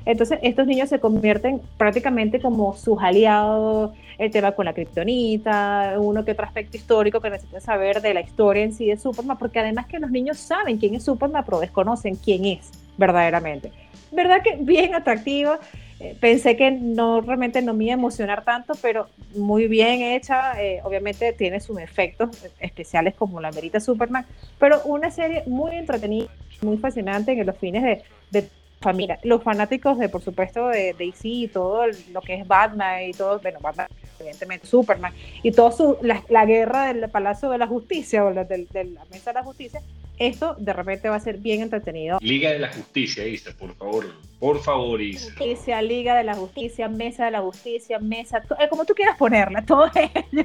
Entonces 0.05 0.39
estos 0.43 0.67
niños 0.67 0.89
se 0.89 1.01
convierten 1.01 1.61
prácticamente 1.77 2.41
como 2.41 2.75
sus 2.77 2.99
aliados, 3.01 3.93
el 4.19 4.31
tema 4.31 4.53
con 4.53 4.65
la 4.65 4.73
kriptonita, 4.73 5.95
uno 5.99 6.25
que 6.25 6.33
otro 6.33 6.45
aspecto 6.45 6.77
histórico 6.77 7.21
que 7.21 7.31
necesitan 7.31 7.61
saber 7.61 8.01
de 8.03 8.15
la 8.15 8.21
historia 8.21 8.65
en 8.65 8.73
sí 8.73 8.87
de 8.87 8.97
Superman, 8.97 9.39
porque 9.39 9.61
además 9.61 9.87
que 9.87 9.99
los 9.99 10.11
niños 10.11 10.39
saben 10.39 10.79
quién 10.79 10.95
es 10.95 11.05
Superman, 11.05 11.45
pero 11.45 11.61
desconocen 11.61 12.17
quién 12.17 12.45
es 12.45 12.71
verdaderamente. 12.97 13.71
¿Verdad 14.11 14.43
que 14.43 14.57
bien 14.57 14.95
atractivo? 14.95 15.53
Eh, 16.01 16.17
pensé 16.21 16.57
que 16.57 16.71
no 16.71 17.21
realmente 17.21 17.61
no 17.61 17.75
me 17.75 17.85
iba 17.85 17.95
a 17.95 17.99
emocionar 17.99 18.45
tanto, 18.45 18.75
pero 18.81 19.09
muy 19.37 19.67
bien 19.67 20.01
hecha. 20.03 20.61
eh, 20.63 20.81
obviamente 20.85 21.33
tiene 21.33 21.61
sus 21.61 21.79
efectos 21.79 22.31
especiales 22.61 23.15
como 23.15 23.41
la 23.41 23.51
merita 23.51 23.81
Superman, 23.81 24.25
pero 24.59 24.81
una 24.85 25.11
serie 25.11 25.43
muy 25.47 25.77
entretenida, 25.77 26.29
muy 26.63 26.79
fascinante 26.79 27.33
en 27.33 27.47
los 27.47 27.57
fines 27.57 27.83
de, 27.83 28.03
de 28.31 28.49
familia. 28.81 29.19
Los 29.25 29.43
fanáticos 29.43 29.99
de, 29.99 30.09
por 30.09 30.23
supuesto, 30.23 30.69
de 30.69 30.95
DC 30.99 31.29
y 31.29 31.49
todo 31.49 31.87
lo 32.13 32.21
que 32.21 32.35
es 32.35 32.47
Batman 32.47 33.03
y 33.09 33.13
todo, 33.13 33.39
bueno, 33.41 33.59
Batman, 33.61 33.89
evidentemente 34.21 34.67
Superman, 34.67 35.13
y 35.43 35.53
toda 35.53 35.73
su, 35.73 35.97
la, 36.03 36.23
la 36.29 36.45
guerra 36.47 36.93
del 36.93 37.09
Palacio 37.11 37.51
de 37.51 37.59
la 37.59 37.67
Justicia 37.67 38.25
o 38.25 38.31
la, 38.31 38.45
de 38.45 38.67
la 38.73 39.05
Mesa 39.11 39.31
de 39.31 39.35
la 39.35 39.43
Justicia, 39.43 39.81
esto 40.19 40.57
de 40.59 40.73
repente 40.73 41.09
va 41.09 41.17
a 41.17 41.21
ser 41.21 41.39
bien 41.39 41.63
entretenido. 41.63 42.19
Liga 42.21 42.51
de 42.51 42.59
la 42.59 42.73
Justicia, 42.73 43.27
Isa, 43.27 43.53
por 43.57 43.75
favor. 43.75 44.07
Por 44.41 44.61
favor, 44.61 45.01
Isa. 45.01 45.27
Justicia, 45.27 45.81
Liga 45.83 46.17
de 46.17 46.25
la 46.25 46.35
Justicia, 46.35 46.89
Mesa 46.89 47.27
de 47.27 47.31
la 47.33 47.41
Justicia, 47.41 47.99
Mesa, 47.99 48.43
eh, 48.59 48.69
como 48.69 48.85
tú 48.85 48.95
quieras 48.95 49.17
ponerla, 49.17 49.65
todo 49.65 49.87
ello. 49.95 50.45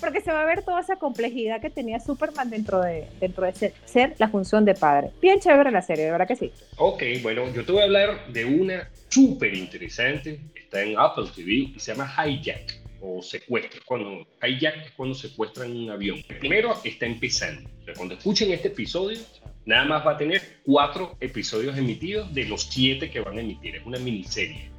Porque 0.00 0.20
se 0.20 0.32
va 0.32 0.42
a 0.42 0.46
ver 0.46 0.62
toda 0.62 0.80
esa 0.80 0.96
complejidad 0.96 1.60
que 1.60 1.70
tenía 1.70 2.00
Superman 2.00 2.50
dentro 2.50 2.80
de, 2.80 3.06
dentro 3.20 3.44
de 3.44 3.52
ser, 3.52 3.74
ser 3.84 4.14
la 4.18 4.28
función 4.28 4.64
de 4.64 4.74
padre. 4.74 5.10
Bien 5.20 5.38
chévere 5.38 5.70
la 5.70 5.82
serie, 5.82 6.06
de 6.06 6.12
verdad 6.12 6.26
que 6.26 6.36
sí. 6.36 6.52
Ok, 6.76 7.02
bueno, 7.22 7.52
yo 7.52 7.64
te 7.64 7.72
voy 7.72 7.82
a 7.82 7.84
hablar 7.84 8.26
de 8.32 8.44
una 8.44 8.88
súper 9.08 9.54
interesante. 9.54 10.40
Está 10.54 10.82
en 10.82 10.98
Apple 10.98 11.26
TV 11.34 11.52
y 11.74 11.78
se 11.78 11.92
llama 11.92 12.12
Hijack 12.24 12.80
o 13.00 13.22
secuestro. 13.22 13.80
Cuando 13.84 14.26
hijack 14.42 14.86
es 14.86 14.92
cuando 14.92 15.14
secuestran 15.14 15.74
un 15.76 15.90
avión. 15.90 16.22
Primero 16.38 16.74
está 16.84 17.06
empezando. 17.06 17.68
O 17.80 17.84
sea, 17.84 17.94
cuando 17.94 18.14
escuchen 18.14 18.52
este 18.52 18.68
episodio, 18.68 19.18
nada 19.64 19.84
más 19.84 20.06
va 20.06 20.12
a 20.12 20.16
tener 20.16 20.60
cuatro 20.64 21.16
episodios 21.20 21.76
emitidos 21.76 22.32
de 22.34 22.44
los 22.44 22.64
siete 22.64 23.10
que 23.10 23.20
van 23.20 23.38
a 23.38 23.40
emitir. 23.40 23.76
Es 23.76 23.86
una 23.86 23.98
miniserie. 23.98 24.70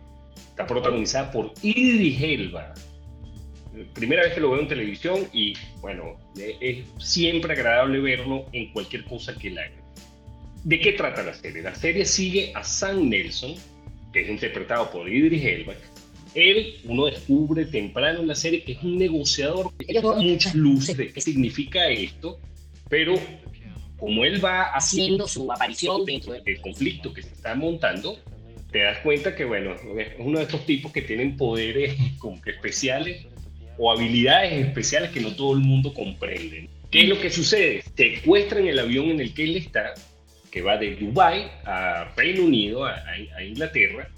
Está 0.50 0.66
protagonizada 0.66 1.32
por 1.32 1.54
Idris 1.62 2.22
Elba. 2.22 2.74
Primera 3.94 4.24
vez 4.24 4.34
que 4.34 4.42
lo 4.42 4.52
veo 4.52 4.62
en 4.62 4.68
televisión 4.68 5.28
y 5.32 5.54
bueno, 5.80 6.18
es 6.36 6.56
es 6.60 6.86
siempre 6.98 7.54
agradable 7.54 8.00
verlo 8.00 8.46
en 8.52 8.72
cualquier 8.74 9.06
cosa 9.06 9.38
que 9.38 9.48
él 9.48 9.60
haga. 9.60 9.82
¿De 10.64 10.80
qué 10.80 10.92
trata 10.94 11.24
la 11.24 11.34
serie? 11.34 11.62
La 11.62 11.74
serie 11.74 12.06
sigue 12.06 12.52
a 12.54 12.64
Sam 12.64 13.10
Nelson, 13.10 13.56
que 14.14 14.22
es 14.22 14.30
interpretado 14.30 14.92
por 14.92 15.10
Idris 15.10 15.44
Elba. 15.44 15.74
Él, 16.36 16.76
uno 16.86 17.06
descubre 17.06 17.66
temprano 17.66 18.20
en 18.20 18.28
la 18.28 18.36
serie 18.36 18.64
que 18.64 18.74
es 18.74 18.84
un 18.84 18.98
negociador. 18.98 19.72
Ellos 19.88 20.04
dan 20.04 20.26
muchas 20.26 20.56
luces 20.56 20.96
de 20.96 21.12
qué 21.12 21.20
significa 21.20 21.88
esto, 21.90 22.40
pero 22.90 23.16
como 23.98 24.24
él 24.26 24.44
va 24.44 24.64
haciendo 24.74 25.28
su 25.28 25.52
aparición 25.52 26.06
dentro 26.06 26.34
del 26.34 26.62
conflicto 26.62 27.14
que 27.14 27.24
se 27.24 27.30
está 27.30 27.56
montando, 27.56 28.18
te 28.72 28.80
das 28.80 29.00
cuenta 29.00 29.36
que, 29.36 29.46
bueno, 29.46 29.74
es 29.74 30.10
uno 30.20 30.40
de 30.40 30.46
estos 30.46 30.66
tipos 30.66 30.92
que 30.92 31.02
tienen 31.02 31.38
poderes 31.38 31.96
como 32.18 32.42
que 32.42 32.52
especiales 32.52 33.28
o 33.78 33.92
habilidades 33.92 34.54
especiales 34.68 35.12
que 35.12 35.20
no 35.22 35.36
todo 35.36 35.54
el 35.54 35.60
mundo 35.60 35.94
comprende. 35.94 36.70
¿Qué 36.90 37.02
es 37.04 37.10
lo 37.10 37.20
que 37.20 37.30
sucede? 37.30 37.84
Secuestran 37.96 38.68
el 38.68 38.78
avión 38.80 39.06
en 39.12 39.22
el 39.22 39.34
que 39.34 39.44
él 39.46 39.56
está, 39.58 39.94
que 40.52 40.62
va 40.62 40.78
de 40.78 40.96
Dubái 40.96 41.50
a 41.66 42.12
Reino 42.18 42.44
Unido, 42.44 42.86
a, 42.86 42.96
a- 43.38 43.44
Inglaterra, 43.44 44.10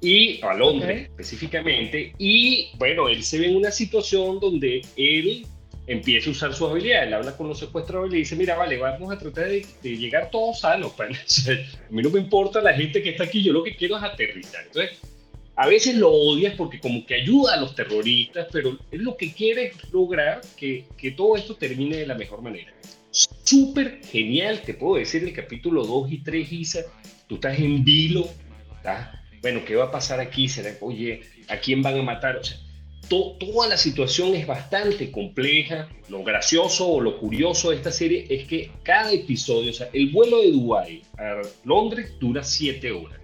y 0.00 0.40
a 0.42 0.54
Londres 0.54 1.02
Ok. 1.04 1.10
específicamente, 1.10 2.14
y 2.18 2.68
bueno, 2.76 3.08
él 3.08 3.22
se 3.22 3.38
ve 3.38 3.46
en 3.46 3.56
una 3.56 3.70
situación 3.70 4.38
donde 4.40 4.82
él 4.96 5.44
empieza 5.86 6.28
a 6.28 6.32
usar 6.32 6.54
sus 6.54 6.70
habilidades, 6.70 7.08
él 7.08 7.14
habla 7.14 7.36
con 7.36 7.48
los 7.48 7.58
secuestradores 7.58 8.10
y 8.10 8.14
le 8.14 8.18
dice, 8.20 8.36
mira, 8.36 8.54
vale, 8.56 8.76
vamos 8.76 9.12
a 9.12 9.18
tratar 9.18 9.48
de, 9.48 9.64
de 9.82 9.96
llegar 9.96 10.30
todos 10.30 10.60
sanos, 10.60 10.92
sea, 11.26 11.54
a 11.54 11.90
mí 11.92 12.02
no 12.02 12.10
me 12.10 12.20
importa 12.20 12.60
la 12.60 12.74
gente 12.74 13.02
que 13.02 13.10
está 13.10 13.24
aquí, 13.24 13.42
yo 13.42 13.52
lo 13.52 13.64
que 13.64 13.74
quiero 13.74 13.96
es 13.96 14.02
aterrizar. 14.02 14.64
Entonces, 14.66 14.98
a 15.60 15.66
veces 15.66 15.96
lo 15.96 16.10
odias 16.12 16.54
porque 16.54 16.78
como 16.80 17.04
que 17.04 17.14
ayuda 17.16 17.54
a 17.54 17.60
los 17.60 17.74
terroristas, 17.74 18.46
pero 18.52 18.78
él 18.92 19.02
lo 19.02 19.16
que 19.16 19.32
quiere 19.32 19.72
lograr 19.92 20.40
que, 20.56 20.84
que 20.96 21.10
todo 21.10 21.36
esto 21.36 21.56
termine 21.56 21.96
de 21.96 22.06
la 22.06 22.14
mejor 22.14 22.40
manera. 22.42 22.72
Súper 23.10 24.00
genial, 24.04 24.62
te 24.64 24.74
puedo 24.74 24.96
decir, 24.98 25.24
el 25.24 25.32
capítulo 25.32 25.84
2 25.84 26.12
y 26.12 26.18
3, 26.18 26.52
Isa, 26.52 26.80
tú 27.26 27.36
estás 27.36 27.58
en 27.58 27.84
vilo, 27.84 28.28
¿tá? 28.82 29.12
bueno, 29.42 29.64
¿qué 29.64 29.74
va 29.76 29.84
a 29.86 29.90
pasar 29.90 30.20
aquí? 30.20 30.48
¿Será, 30.48 30.74
oye, 30.80 31.22
¿a 31.48 31.56
quién 31.58 31.82
van 31.82 31.98
a 31.98 32.02
matar? 32.02 32.36
O 32.36 32.44
sea, 32.44 32.56
to- 33.08 33.36
toda 33.40 33.66
la 33.68 33.76
situación 33.76 34.34
es 34.34 34.46
bastante 34.46 35.10
compleja. 35.10 35.88
Lo 36.08 36.22
gracioso 36.22 36.88
o 36.88 37.00
lo 37.00 37.18
curioso 37.18 37.70
de 37.70 37.76
esta 37.76 37.90
serie 37.92 38.26
es 38.28 38.46
que 38.46 38.70
cada 38.82 39.12
episodio, 39.12 39.70
o 39.70 39.74
sea, 39.74 39.88
el 39.92 40.10
vuelo 40.10 40.40
de 40.42 40.52
Dubái 40.52 41.02
a 41.16 41.40
Londres 41.64 42.12
dura 42.20 42.42
7 42.44 42.90
horas. 42.92 43.18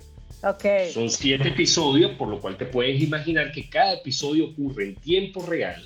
Ok. 0.45 0.93
Son 0.93 1.09
siete 1.09 1.49
episodios, 1.49 2.13
por 2.13 2.29
lo 2.29 2.41
cual 2.41 2.57
te 2.57 2.67
puedes 2.67 3.01
imaginar 3.03 3.51
que 3.53 3.69
cada 3.69 3.95
episodio 3.95 4.47
ocurre 4.51 4.85
en 4.85 4.95
tiempo 4.97 5.45
real. 5.47 5.83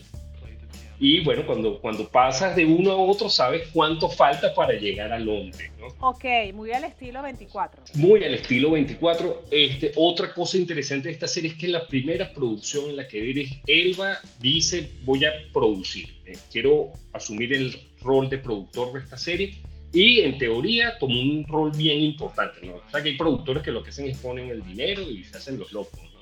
Y 1.01 1.21
bueno, 1.21 1.47
cuando, 1.47 1.79
cuando 1.81 2.09
pasas 2.09 2.57
de 2.57 2.65
uno 2.67 2.91
a 2.91 2.97
otro, 2.97 3.29
sabes 3.31 3.69
cuánto 3.73 4.09
falta 4.09 4.53
para 4.53 4.73
llegar 4.73 5.13
a 5.13 5.19
Londres. 5.19 5.71
¿no? 5.79 5.87
Ok, 6.01 6.25
muy 6.55 6.73
al 6.73 6.85
estilo 6.85 7.23
24. 7.23 7.85
Muy 7.95 8.25
al 8.25 8.35
estilo 8.35 8.73
24. 8.73 9.45
Este, 9.51 9.93
otra 9.95 10.35
cosa 10.35 10.57
interesante 10.57 11.07
de 11.09 11.15
esta 11.15 11.29
serie 11.29 11.51
es 11.51 11.57
que 11.57 11.69
la 11.69 11.87
primera 11.87 12.33
producción 12.33 12.91
en 12.91 12.97
la 12.97 13.07
que 13.07 13.19
Idris 13.19 13.59
Elba 13.69 14.19
dice 14.41 14.91
voy 15.05 15.25
a 15.25 15.31
producir. 15.53 16.17
eh, 16.27 16.37
quiero 16.51 16.91
asumir 17.13 17.53
el 17.55 17.81
rol 18.01 18.29
de 18.29 18.39
productor 18.39 18.93
de 18.93 18.99
esta 18.99 19.17
serie. 19.17 19.55
Y 19.93 20.21
en 20.21 20.37
teoría 20.39 20.99
tomó 20.99 21.21
un 21.21 21.45
rol 21.47 21.73
bien 21.77 22.01
importante. 22.01 22.61
¿no? 22.67 22.75
O 22.75 22.91
sea 22.91 23.03
que 23.03 23.11
hay 23.11 23.17
productores 23.17 23.63
que 23.63 23.71
lo 23.71 23.83
que 23.83 23.91
hacen 23.91 24.07
es 24.07 24.19
ponen 24.19 24.51
el 24.51 24.63
dinero 24.63 25.03
y 25.11 25.25
se 25.25 25.37
hacen 25.39 25.59
los 25.59 25.73
locos. 25.73 26.01
¿no? 26.13 26.19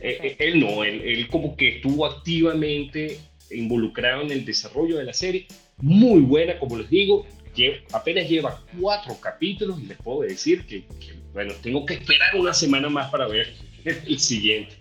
Eh, 0.00 0.18
eh, 0.22 0.36
él 0.38 0.60
no, 0.60 0.84
él, 0.84 1.00
él 1.02 1.28
como 1.28 1.56
que 1.56 1.76
estuvo 1.76 2.04
activamente 2.06 3.18
involucrado 3.50 4.22
en 4.22 4.32
el 4.32 4.44
desarrollo 4.44 4.98
de 4.98 5.04
la 5.04 5.12
serie. 5.12 5.46
Muy 5.78 6.20
buena, 6.20 6.58
como 6.58 6.76
les 6.76 6.88
digo, 6.90 7.26
lle- 7.54 7.80
apenas 7.92 8.28
lleva 8.28 8.60
cuatro 8.78 9.16
capítulos 9.20 9.80
y 9.80 9.86
les 9.86 9.96
puedo 9.98 10.20
decir 10.22 10.64
que, 10.66 10.82
que, 11.00 11.14
bueno, 11.32 11.54
tengo 11.62 11.84
que 11.86 11.94
esperar 11.94 12.34
una 12.36 12.52
semana 12.52 12.88
más 12.88 13.10
para 13.10 13.26
ver 13.28 13.52
el 13.84 14.18
siguiente. 14.18 14.76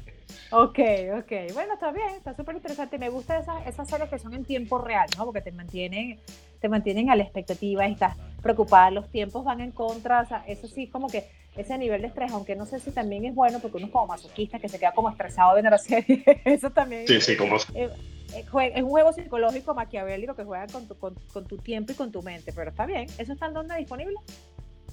Ok, 0.56 0.80
ok. 1.18 1.54
Bueno, 1.56 1.74
está 1.74 1.92
bien, 1.92 2.10
está 2.16 2.36
súper 2.36 2.56
interesante. 2.56 3.00
Me 3.00 3.10
gustan 3.10 3.42
esas, 3.42 3.66
esas 3.66 3.90
series 3.90 4.08
que 4.08 4.20
son 4.20 4.36
en 4.36 4.46
tiempo 4.46 4.78
real, 4.78 5.08
¿no? 5.18 5.26
Porque 5.26 5.42
te 5.42 5.52
mantienen, 5.52 6.20
te 6.62 6.70
mantienen 6.70 7.10
a 7.10 7.16
la 7.16 7.24
expectativa 7.24 7.88
y 7.88 7.94
estás 7.94 8.16
preocupada. 8.40 8.92
Los 8.92 9.10
tiempos 9.10 9.44
van 9.44 9.62
en 9.62 9.72
contra, 9.72 10.22
o 10.22 10.26
sea, 10.28 10.44
eso 10.48 10.68
sí, 10.68 10.88
como 10.88 11.10
que 11.10 11.28
ese 11.58 11.76
nivel 11.80 12.02
de 12.02 12.08
estrés, 12.08 12.32
aunque 12.32 12.56
no 12.56 12.68
sé 12.68 12.80
si 12.80 12.92
también 12.92 13.26
es 13.26 13.34
bueno, 13.34 13.60
porque 13.62 13.78
uno 13.78 13.88
es 13.88 13.92
como 13.92 14.06
masoquista 14.06 14.60
que 14.60 14.70
se 14.70 14.78
queda 14.78 14.92
como 14.92 15.10
estresado 15.10 15.56
viendo 15.56 15.72
la 15.72 15.78
serie. 15.80 16.24
eso 16.46 16.70
también 16.70 17.08
Sí, 17.08 17.20
sí, 17.20 17.36
como 17.36 17.56
eh, 17.74 17.90
es 18.36 18.84
un 18.84 18.90
juego 18.90 19.12
psicológico 19.12 19.74
maquiavélico 19.74 20.36
que 20.36 20.44
juega 20.44 20.68
con 20.68 20.88
tu, 20.88 20.96
con, 21.00 21.16
con 21.34 21.48
tu 21.48 21.58
tiempo 21.58 21.94
y 21.94 21.96
con 21.96 22.12
tu 22.12 22.22
mente, 22.22 22.54
pero 22.54 22.70
está 22.70 22.86
bien. 22.86 23.08
¿Eso 23.18 23.34
está 23.34 23.48
en 23.48 23.54
dónde 23.54 23.76
disponible? 23.78 24.16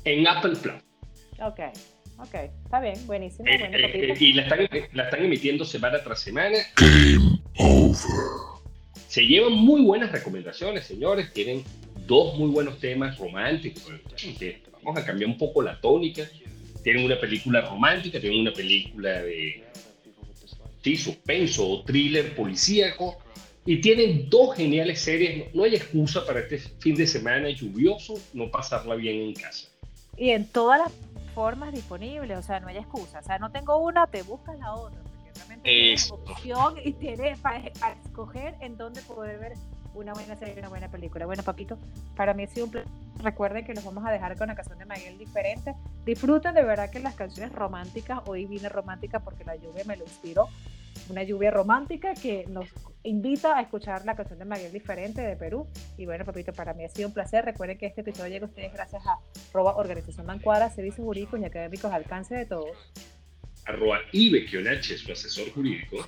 en 0.05 0.27
Apple 0.27 0.57
Plus. 0.57 0.83
Ok, 1.43 1.61
ok, 2.23 2.35
está 2.65 2.81
bien, 2.81 3.07
buenísimo. 3.07 3.49
Eh, 3.49 3.59
bueno, 3.59 3.77
eh, 3.77 4.13
eh, 4.13 4.17
y 4.19 4.33
la 4.33 4.43
están, 4.43 4.69
la 4.93 5.05
están 5.05 5.25
emitiendo 5.25 5.65
semana 5.65 6.03
tras 6.03 6.21
semana. 6.21 6.59
Se 9.09 9.27
llevan 9.27 9.53
muy 9.53 9.83
buenas 9.83 10.13
recomendaciones, 10.13 10.87
señores. 10.87 11.33
Tienen 11.33 11.65
dos 12.07 12.39
muy 12.39 12.51
buenos 12.51 12.79
temas 12.79 13.19
románticos. 13.19 13.85
Vamos 14.83 15.03
a 15.03 15.05
cambiar 15.05 15.31
un 15.31 15.39
poco 15.39 15.63
la 15.63 15.81
tónica. 15.81 16.23
Tienen 16.85 17.05
una 17.05 17.19
película 17.19 17.61
romántica, 17.63 18.21
tienen 18.21 18.41
una 18.41 18.53
película 18.53 19.23
de 19.23 19.65
sí, 20.83 20.97
suspenso 20.97 21.69
o 21.69 21.85
thriller 21.85 22.35
policíaco. 22.35 23.19
Y 23.67 23.81
tienen 23.81 24.31
dos 24.31 24.57
geniales 24.57 25.01
series. 25.01 25.39
No, 25.39 25.45
no 25.55 25.65
hay 25.65 25.75
excusa 25.75 26.25
para 26.25 26.41
este 26.41 26.59
fin 26.79 26.95
de 26.95 27.07
semana 27.07 27.51
lluvioso 27.51 28.15
no 28.33 28.51
pasarla 28.51 28.95
bien 28.95 29.21
en 29.21 29.35
casa. 29.35 29.69
Y 30.17 30.31
en 30.31 30.47
todas 30.47 30.81
las 30.81 30.93
formas 31.41 31.73
disponibles, 31.73 32.37
o 32.37 32.43
sea, 32.43 32.61
no 32.61 32.69
hay 32.69 32.77
excusa. 32.77 33.21
O 33.21 33.23
sea, 33.23 33.39
no 33.39 33.51
tengo 33.51 33.79
una, 33.79 34.07
te 34.07 34.23
buscas 34.23 34.59
la 34.59 34.75
otra. 34.75 35.01
porque 35.33 35.57
tienes 35.63 36.11
opción 36.11 36.75
y 36.85 36.93
tienes 36.93 37.39
para, 37.39 37.67
escoger 38.05 38.57
en 38.61 38.77
dónde 38.77 39.01
poder 39.01 39.39
ver 39.39 39.55
una 39.95 40.13
buena 40.13 40.37
serie, 40.37 40.59
una 40.59 40.69
buena 40.69 40.89
película. 40.89 41.25
Bueno, 41.25 41.43
papito, 41.43 41.79
para 42.15 42.35
mí 42.35 42.43
ha 42.43 42.47
sido 42.47 42.67
un 42.67 42.73
placer. 42.73 42.93
Recuerden 43.23 43.65
que 43.65 43.73
los 43.73 43.83
vamos 43.83 44.05
a 44.07 44.11
dejar 44.11 44.37
con 44.37 44.49
la 44.49 44.55
canción 44.55 44.79
de 44.79 44.85
Miguel 44.85 45.17
diferente. 45.17 45.75
Disfruten 46.05 46.53
de 46.53 46.63
verdad 46.63 46.91
que 46.91 47.01
las 47.01 47.15
canciones 47.15 47.53
románticas, 47.55 48.21
hoy 48.27 48.45
vine 48.45 48.69
romántica 48.69 49.21
porque 49.21 49.43
la 49.45 49.57
lluvia 49.57 49.85
me 49.87 49.97
lo 49.97 50.05
inspiró. 50.05 50.47
Una 51.09 51.23
lluvia 51.23 51.51
romántica 51.51 52.13
que 52.13 52.45
nos 52.49 52.69
invita 53.03 53.57
a 53.57 53.63
escuchar 53.63 54.05
la 54.05 54.15
canción 54.15 54.39
de 54.39 54.45
Miguel 54.45 54.73
diferente 54.73 55.23
de 55.23 55.37
Perú. 55.37 55.67
Y 55.97 56.07
bueno, 56.07 56.25
papito, 56.25 56.53
para 56.53 56.75
mí 56.75 56.85
ha 56.85 56.89
sido 56.89 57.09
un 57.09 57.15
placer. 57.15 57.45
Recuerden 57.45 57.79
que 57.79 57.87
este 57.87 58.03
episodio 58.03 58.31
llega 58.31 58.47
a 58.47 58.49
ustedes 58.49 58.73
gracias 58.73 59.03
a 59.07 59.19
Roba 59.53 59.77
Organización 59.77 60.27
Mancuadra, 60.27 60.71
Servicios 60.71 61.05
Jurídicos 61.05 61.41
y 61.41 61.45
Académicos 61.45 61.87
al 61.87 62.03
alcance 62.03 62.35
de 62.35 62.47
todos. 62.47 62.77
Arroba 63.67 63.99
Ibekionache, 64.13 64.97
su 64.97 65.13
asesor 65.13 65.51
jurídico 65.53 65.99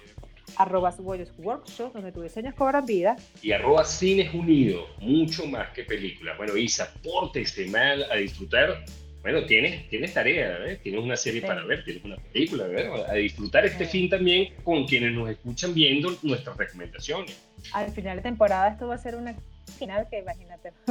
arroba 0.56 0.94
Workshop, 1.38 1.92
donde 1.92 2.12
tus 2.12 2.24
diseños 2.24 2.54
cobran 2.54 2.84
vida. 2.84 3.16
Y 3.42 3.52
arroba 3.52 3.84
Cines 3.84 4.32
Unidos, 4.34 4.86
mucho 5.00 5.46
más 5.46 5.70
que 5.70 5.84
películas. 5.84 6.36
Bueno, 6.36 6.56
Isa, 6.56 6.92
pórtese 7.02 7.66
mal 7.66 8.04
a 8.10 8.16
disfrutar. 8.16 8.84
Bueno, 9.22 9.44
tienes, 9.46 9.88
tienes 9.88 10.12
tarea, 10.12 10.58
¿eh? 10.66 10.80
tienes 10.82 11.00
una 11.00 11.16
serie 11.16 11.42
para 11.42 11.64
ver, 11.64 11.84
tienes 11.84 12.04
una 12.04 12.16
película, 12.16 12.66
¿verdad? 12.66 13.08
A 13.08 13.14
disfrutar 13.14 13.64
este 13.64 13.86
fin 13.86 14.10
también 14.10 14.52
con 14.64 14.84
quienes 14.84 15.12
nos 15.12 15.30
escuchan 15.30 15.72
viendo 15.74 16.12
nuestras 16.22 16.56
recomendaciones. 16.56 17.40
Al 17.72 17.92
final 17.92 18.16
de 18.16 18.22
temporada 18.22 18.70
esto 18.70 18.88
va 18.88 18.96
a 18.96 18.98
ser 18.98 19.14
una 19.14 19.36
final 19.78 20.08
que 20.10 20.18
imagínate, 20.18 20.72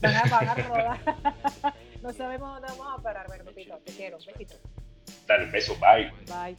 van 0.00 0.14
a, 0.14 0.54
rodar. 0.54 0.98
no 2.02 2.12
sabemos 2.12 2.60
dónde 2.60 2.68
vamos 2.78 2.98
a 2.98 3.02
parar, 3.02 3.26
bueno, 3.26 3.44
te 3.44 3.92
quiero, 3.92 4.18
un 4.18 4.24
besito. 4.24 4.54
Dale 5.26 5.44
un 5.44 5.52
beso, 5.52 5.76
bye. 5.80 6.12
Bye. 6.26 6.56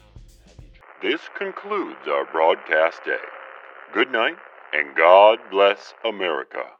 This 1.01 1.21
concludes 1.37 2.07
our 2.07 2.25
broadcast 2.31 3.03
day. 3.05 3.15
Good 3.93 4.11
night 4.11 4.37
and 4.73 4.95
God 4.95 5.39
bless 5.49 5.93
America. 6.03 6.77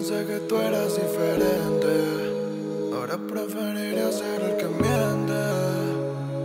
Pensé 0.00 0.24
que 0.24 0.38
tú 0.48 0.56
eras 0.56 0.94
diferente. 0.96 1.92
Ahora 2.94 3.18
preferiría 3.18 4.10
ser 4.10 4.40
el 4.40 4.56
que 4.56 4.66
miente. 4.66 5.42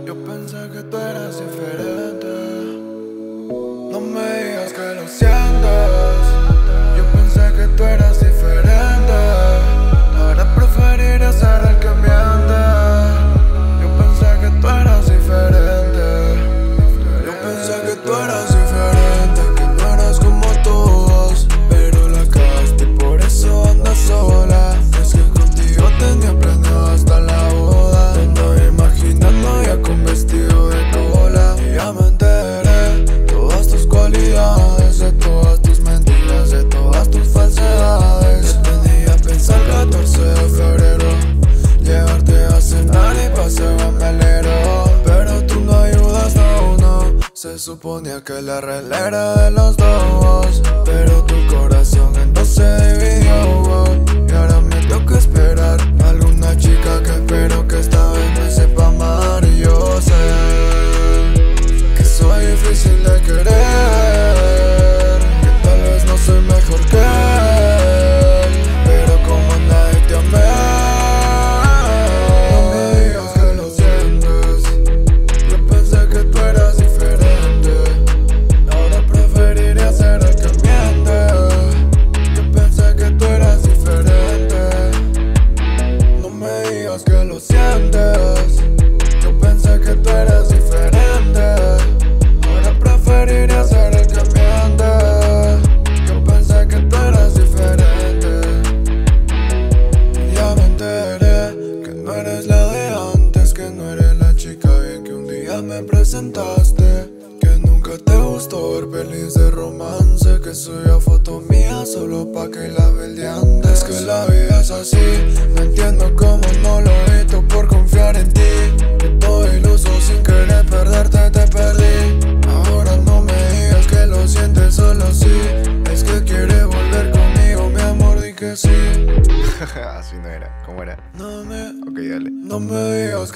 Yo 0.04 0.14
pensé 0.26 0.58
que 0.74 0.82
tú 0.82 0.98
eras 0.98 1.40
diferente. 1.40 2.26
No 3.92 4.00
me 4.00 4.44
digas 4.44 4.72
que 4.74 4.94
lo 4.94 5.08
sientes. 5.08 5.35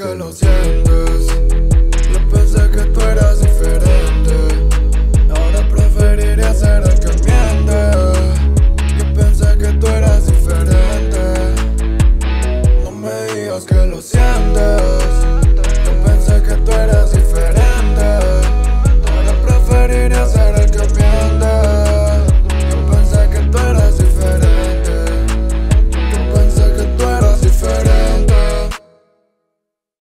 Que 0.00 0.14
lo 0.14 0.32
sientes. 0.32 0.99